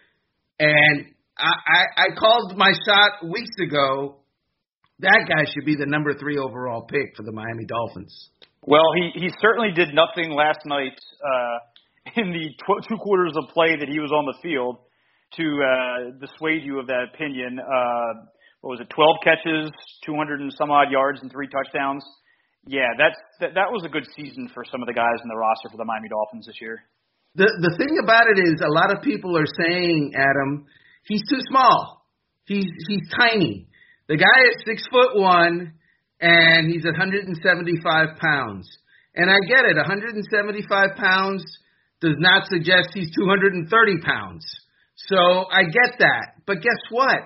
And 0.59 1.07
I, 1.39 1.53
I, 1.69 1.85
I 1.99 2.19
called 2.19 2.55
my 2.57 2.73
shot 2.85 3.31
weeks 3.31 3.55
ago. 3.63 4.23
That 5.01 5.27
guy 5.29 5.45
should 5.53 5.67
be 5.67 5.77
the 5.77 5.87
number 5.87 6.15
three 6.15 6.39
overall 6.39 6.83
pick 6.83 7.17
for 7.17 7.23
the 7.23 7.33
Miami 7.33 7.67
Dolphins. 7.67 8.31
Well, 8.63 8.87
he 8.97 9.13
he 9.21 9.31
certainly 9.41 9.71
did 9.73 9.95
nothing 9.95 10.33
last 10.33 10.61
night 10.65 10.99
uh, 11.21 11.59
in 12.17 12.33
the 12.33 12.49
tw- 12.65 12.89
two 12.89 12.97
quarters 12.97 13.35
of 13.37 13.53
play 13.53 13.77
that 13.77 13.89
he 13.89 14.01
was 14.01 14.11
on 14.11 14.25
the 14.25 14.35
field 14.43 14.79
to 15.37 15.45
uh, 15.45 16.17
dissuade 16.19 16.65
you 16.65 16.81
of 16.81 16.87
that 16.87 17.13
opinion. 17.13 17.59
Uh, 17.61 18.27
what 18.63 18.71
was 18.71 18.81
it? 18.81 18.89
12 18.91 19.17
catches, 19.23 19.71
200 20.07 20.41
and 20.41 20.53
some 20.57 20.71
odd 20.71 20.91
yards, 20.91 21.21
and 21.21 21.31
three 21.31 21.47
touchdowns. 21.47 22.03
Yeah, 22.67 22.89
that's 22.99 23.21
that, 23.41 23.55
that 23.55 23.71
was 23.71 23.85
a 23.85 23.89
good 23.89 24.07
season 24.17 24.51
for 24.55 24.65
some 24.65 24.83
of 24.83 24.89
the 24.89 24.95
guys 24.95 25.21
in 25.23 25.29
the 25.29 25.37
roster 25.37 25.69
for 25.71 25.77
the 25.77 25.85
Miami 25.85 26.09
Dolphins 26.09 26.47
this 26.47 26.59
year. 26.61 26.83
The 27.37 27.47
the 27.47 27.77
thing 27.77 28.01
about 28.03 28.27
it 28.33 28.41
is, 28.41 28.59
a 28.65 28.73
lot 28.73 28.91
of 28.91 29.05
people 29.05 29.37
are 29.37 29.47
saying, 29.61 30.15
Adam, 30.17 30.67
he's 31.05 31.23
too 31.29 31.41
small. 31.49 32.03
He's 32.47 32.67
he's 32.89 33.07
tiny. 33.15 33.69
The 34.09 34.17
guy 34.17 34.49
is 34.49 34.63
six 34.67 34.85
foot 34.91 35.17
one, 35.17 35.75
and 36.21 36.71
he's 36.71 36.85
175 36.85 38.09
pounds. 38.19 38.69
And 39.15 39.31
I 39.31 39.39
get 39.49 39.65
it, 39.65 39.77
175 39.77 40.97
pounds 40.97 41.45
does 42.01 42.17
not 42.19 42.49
suggest 42.49 42.89
he's 42.95 43.11
230 43.15 43.99
pounds. 44.05 44.45
So 45.09 45.47
I 45.51 45.65
get 45.65 45.99
that. 45.99 46.37
But 46.47 46.63
guess 46.63 46.81
what? 46.91 47.19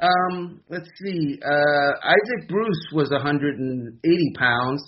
Um, 0.00 0.60
let's 0.68 0.88
see. 1.02 1.40
Uh, 1.42 1.92
Isaac 2.02 2.48
Bruce 2.48 2.88
was 2.92 3.10
180 3.10 4.32
pounds, 4.38 4.82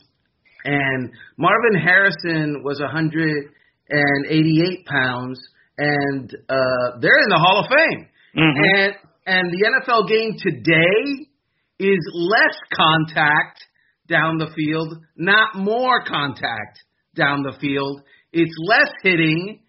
and 0.64 1.10
Marvin 1.38 1.80
Harrison 1.80 2.62
was 2.64 2.80
188 2.80 4.86
pounds, 4.86 5.40
and 5.78 6.34
uh, 6.48 6.98
they're 7.00 7.22
in 7.22 7.28
the 7.28 7.38
Hall 7.38 7.60
of 7.60 7.66
Fame. 7.68 8.08
Mm-hmm. 8.36 8.64
And 8.64 8.94
and 9.26 9.50
the 9.50 9.70
NFL 9.70 10.08
game 10.08 10.36
today 10.38 11.28
is 11.78 11.98
less 12.14 12.56
contact 12.74 13.64
down 14.08 14.38
the 14.38 14.50
field, 14.54 14.96
not 15.16 15.54
more 15.54 16.04
contact 16.04 16.78
down 17.14 17.42
the 17.42 17.56
field. 17.60 18.02
It's 18.32 18.54
less 18.68 18.90
hitting 19.02 19.60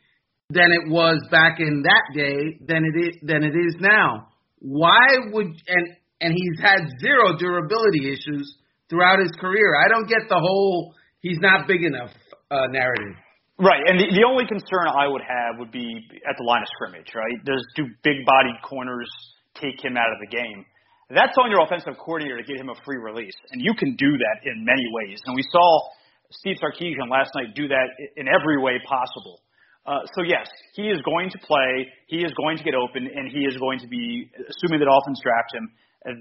than 0.50 0.72
it 0.72 0.90
was 0.92 1.20
back 1.32 1.60
in 1.60 1.84
that 1.84 2.04
day 2.14 2.60
than 2.66 2.84
it 2.86 3.00
is 3.00 3.16
than 3.24 3.44
it 3.44 3.56
is 3.56 3.76
now. 3.80 4.28
Why 4.60 5.18
would 5.32 5.48
and 5.48 5.88
and 6.22 6.34
he's 6.34 6.60
had 6.62 6.80
zero 7.02 7.38
durability 7.38 8.12
issues 8.12 8.58
throughout 8.90 9.20
his 9.20 9.32
career. 9.40 9.76
I 9.76 9.90
don't 9.90 10.08
get 10.08 10.30
the 10.30 10.40
whole 10.40 10.94
he's 11.20 11.40
not 11.40 11.68
big 11.68 11.84
enough 11.84 12.12
uh, 12.52 12.68
narrative. 12.70 13.18
Right, 13.60 13.82
and 13.86 14.00
the, 14.00 14.10
the 14.10 14.26
only 14.26 14.46
concern 14.48 14.90
I 14.90 15.08
would 15.08 15.22
have 15.22 15.60
would 15.60 15.72
be 15.72 15.86
at 16.28 16.36
the 16.38 16.44
line 16.44 16.64
of 16.64 16.68
scrimmage, 16.74 17.14
right? 17.14 17.38
Does 17.46 17.64
do 17.76 17.86
big 18.04 18.26
bodied 18.26 18.58
corners 18.68 19.10
take 19.56 19.84
him 19.84 19.98
out 19.98 20.12
of 20.12 20.20
the 20.20 20.30
game? 20.30 20.66
That's 21.10 21.38
on 21.38 21.52
your 21.52 21.62
offensive 21.62 21.94
coordinator 22.00 22.38
to 22.38 22.44
get 22.44 22.58
him 22.58 22.70
a 22.70 22.78
free 22.86 22.98
release, 22.98 23.36
and 23.52 23.62
you 23.62 23.74
can 23.78 23.96
do 23.96 24.12
that 24.18 24.50
in 24.50 24.66
many 24.66 24.86
ways. 24.92 25.20
And 25.26 25.36
we 25.36 25.44
saw 25.52 25.90
Steve 26.32 26.58
Sarkisian 26.58 27.10
last 27.10 27.32
night 27.36 27.54
do 27.56 27.68
that 27.68 27.88
in 28.18 28.28
every 28.28 28.58
way 28.58 28.80
possible. 28.88 29.42
Uh, 29.86 30.00
so 30.16 30.24
yes, 30.24 30.48
he 30.74 30.84
is 30.90 31.02
going 31.04 31.30
to 31.30 31.38
play. 31.40 31.92
He 32.08 32.24
is 32.24 32.32
going 32.34 32.58
to 32.58 32.64
get 32.64 32.74
open, 32.74 33.06
and 33.06 33.30
he 33.30 33.46
is 33.46 33.58
going 33.58 33.80
to 33.80 33.88
be, 33.88 34.32
assuming 34.34 34.80
the 34.80 34.86
Dolphins 34.86 35.20
draft 35.22 35.54
him, 35.54 35.70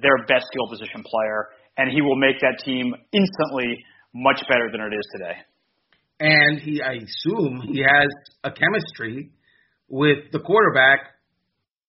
their 0.02 0.18
best 0.26 0.46
skill 0.50 0.66
position 0.68 1.02
player, 1.02 1.48
and 1.78 1.90
he 1.90 2.02
will 2.02 2.16
make 2.16 2.40
that 2.40 2.58
team 2.64 2.94
instantly 3.12 3.78
much 4.14 4.42
better 4.48 4.68
than 4.70 4.80
it 4.80 4.94
is 4.94 5.06
today. 5.16 5.36
And 6.20 6.60
he, 6.60 6.82
I 6.82 6.94
assume, 7.02 7.62
he 7.72 7.80
has 7.80 8.08
a 8.44 8.50
chemistry 8.50 9.30
with 9.88 10.30
the 10.32 10.38
quarterback 10.38 11.00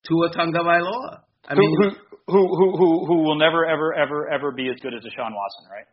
Tua 0.08 0.32
Tagovailoa. 0.32 1.22
I 1.48 1.54
who, 1.56 1.60
mean, 1.60 1.76
who, 1.78 1.90
who, 2.28 2.48
who, 2.48 2.78
who, 2.78 3.06
who 3.06 3.18
will 3.24 3.38
never, 3.38 3.66
ever, 3.66 3.94
ever, 3.94 4.30
ever 4.30 4.52
be 4.52 4.70
as 4.70 4.80
good 4.82 4.94
as 4.94 5.02
Deshaun 5.02 5.34
Watson, 5.36 5.66
right? 5.72 5.86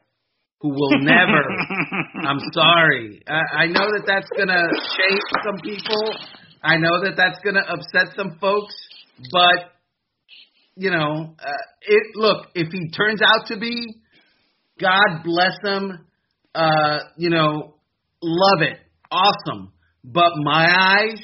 who 0.61 0.69
will 0.69 0.99
never. 1.01 1.43
I'm 2.27 2.41
sorry. 2.53 3.23
I, 3.27 3.63
I 3.63 3.67
know 3.67 3.81
that 3.81 4.05
that's 4.07 4.29
gonna 4.37 4.69
shake 4.97 5.45
some 5.45 5.57
people. 5.63 6.15
I 6.63 6.77
know 6.77 7.03
that 7.03 7.15
that's 7.17 7.39
gonna 7.43 7.61
upset 7.67 8.15
some 8.15 8.39
folks, 8.41 8.75
but 9.33 9.73
you 10.77 10.91
know, 10.91 11.35
uh, 11.39 11.63
it. 11.83 12.03
Look, 12.15 12.49
if 12.55 12.71
he 12.73 12.91
turns 12.91 13.21
out 13.23 13.47
to 13.47 13.59
be, 13.59 13.87
God 14.79 15.25
bless 15.25 15.57
him. 15.65 16.07
Uh, 16.55 16.99
you 17.17 17.31
know, 17.31 17.75
love 18.23 18.63
it, 18.63 18.79
awesome. 19.11 19.73
But 20.05 20.33
my 20.37 20.67
eyes, 20.69 21.23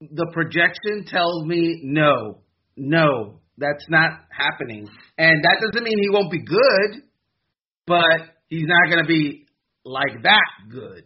the 0.00 0.26
projection 0.32 1.04
tells 1.06 1.44
me 1.44 1.80
no, 1.84 2.38
no, 2.76 3.40
that's 3.58 3.84
not 3.88 4.10
happening, 4.30 4.88
and 5.18 5.44
that 5.44 5.56
doesn't 5.60 5.84
mean 5.84 5.98
he 5.98 6.10
won't 6.10 6.30
be 6.30 6.44
good, 6.44 7.02
but 7.86 8.20
he's 8.48 8.66
not 8.66 8.90
going 8.90 9.04
to 9.04 9.08
be 9.08 9.46
like 9.84 10.22
that 10.22 10.50
good. 10.70 11.04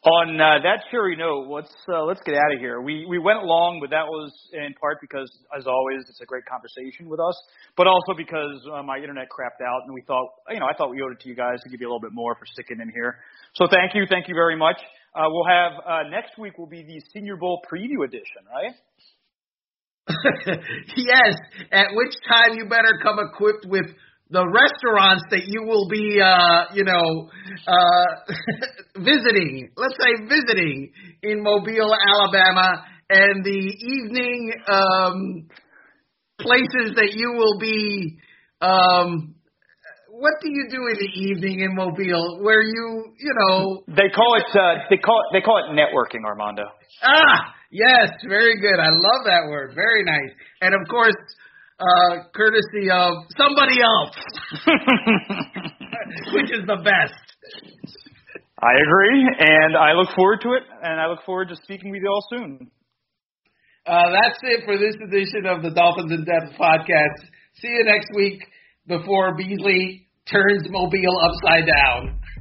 On 0.00 0.40
uh, 0.40 0.56
that 0.64 0.88
cheery 0.90 1.14
note, 1.14 1.52
let's 1.52 1.76
uh, 1.86 2.02
let's 2.04 2.22
get 2.24 2.32
out 2.32 2.54
of 2.54 2.58
here. 2.58 2.80
We 2.80 3.04
we 3.04 3.18
went 3.18 3.44
long, 3.44 3.84
but 3.84 3.90
that 3.90 4.08
was 4.08 4.32
in 4.54 4.72
part 4.80 4.96
because, 4.98 5.28
as 5.54 5.66
always, 5.66 6.00
it's 6.08 6.22
a 6.22 6.24
great 6.24 6.46
conversation 6.48 7.04
with 7.06 7.20
us, 7.20 7.36
but 7.76 7.86
also 7.86 8.16
because 8.16 8.64
uh, 8.72 8.82
my 8.82 8.96
internet 8.96 9.28
crapped 9.28 9.60
out, 9.60 9.84
and 9.84 9.92
we 9.92 10.00
thought, 10.06 10.24
you 10.48 10.58
know, 10.58 10.64
I 10.64 10.72
thought 10.72 10.88
we 10.88 11.02
owed 11.02 11.12
it 11.12 11.20
to 11.20 11.28
you 11.28 11.36
guys 11.36 11.60
to 11.64 11.68
give 11.68 11.82
you 11.82 11.86
a 11.86 11.90
little 11.92 12.00
bit 12.00 12.14
more 12.14 12.34
for 12.34 12.46
sticking 12.46 12.80
in 12.80 12.88
here. 12.88 13.20
So 13.52 13.68
thank 13.70 13.94
you, 13.94 14.06
thank 14.08 14.26
you 14.26 14.34
very 14.34 14.56
much. 14.56 14.80
Uh, 15.14 15.28
we'll 15.28 15.44
have 15.44 15.72
uh, 15.84 16.08
next 16.08 16.38
week 16.38 16.56
will 16.56 16.64
be 16.64 16.82
the 16.82 17.02
Senior 17.12 17.36
Bowl 17.36 17.60
preview 17.70 18.00
edition, 18.02 18.48
right? 18.48 18.72
yes, 20.96 21.34
at 21.72 21.86
which 21.92 22.14
time 22.28 22.56
you 22.56 22.64
better 22.64 22.98
come 23.02 23.18
equipped 23.18 23.66
with 23.66 23.86
the 24.30 24.46
restaurants 24.46 25.24
that 25.30 25.46
you 25.46 25.62
will 25.62 25.88
be, 25.88 26.20
uh, 26.22 26.72
you 26.74 26.84
know, 26.84 27.28
uh, 27.66 28.32
visiting. 28.96 29.70
Let's 29.76 29.96
say 29.98 30.24
visiting 30.28 30.92
in 31.22 31.42
Mobile, 31.42 31.94
Alabama, 31.94 32.84
and 33.10 33.44
the 33.44 33.50
evening 33.50 34.52
um, 34.68 35.48
places 36.38 36.94
that 36.96 37.12
you 37.14 37.32
will 37.32 37.58
be. 37.58 38.18
Um, 38.60 39.34
what 40.10 40.34
do 40.42 40.50
you 40.50 40.66
do 40.68 40.86
in 40.86 40.98
the 40.98 41.10
evening 41.30 41.60
in 41.60 41.74
Mobile, 41.74 42.42
where 42.42 42.60
you, 42.60 43.14
you 43.18 43.32
know? 43.34 43.82
They 43.88 44.10
call 44.14 44.36
it 44.36 44.54
uh, 44.54 44.84
they 44.90 44.98
call 44.98 45.18
it 45.18 45.32
they 45.32 45.40
call 45.40 45.58
it 45.58 45.74
networking, 45.74 46.24
Armando. 46.26 46.64
Ah, 47.02 47.54
Yes, 47.70 48.10
very 48.28 48.60
good. 48.60 48.78
I 48.80 48.90
love 48.90 49.24
that 49.26 49.46
word. 49.48 49.72
Very 49.74 50.02
nice. 50.04 50.34
And 50.60 50.74
of 50.74 50.80
course, 50.88 51.14
uh, 51.78 52.24
courtesy 52.34 52.90
of 52.92 53.14
somebody 53.38 53.80
else, 53.80 54.16
which 56.34 56.50
is 56.50 56.66
the 56.66 56.76
best. 56.82 57.14
I 58.62 58.72
agree, 58.84 59.24
and 59.38 59.76
I 59.76 59.92
look 59.92 60.08
forward 60.14 60.40
to 60.42 60.52
it, 60.52 60.64
and 60.82 61.00
I 61.00 61.06
look 61.06 61.20
forward 61.24 61.48
to 61.48 61.56
speaking 61.56 61.90
with 61.90 62.02
you 62.02 62.10
all 62.10 62.24
soon. 62.28 62.70
Uh, 63.86 64.10
that's 64.12 64.38
it 64.42 64.64
for 64.66 64.76
this 64.76 64.94
edition 65.02 65.46
of 65.46 65.62
the 65.62 65.70
Dolphins 65.70 66.12
in 66.12 66.24
Depth 66.24 66.58
podcast. 66.60 67.24
See 67.54 67.68
you 67.68 67.84
next 67.84 68.08
week 68.14 68.42
before 68.86 69.34
Beasley 69.36 70.08
turns 70.30 70.66
Mobile 70.68 71.18
upside 71.22 71.66
down. 71.66 72.18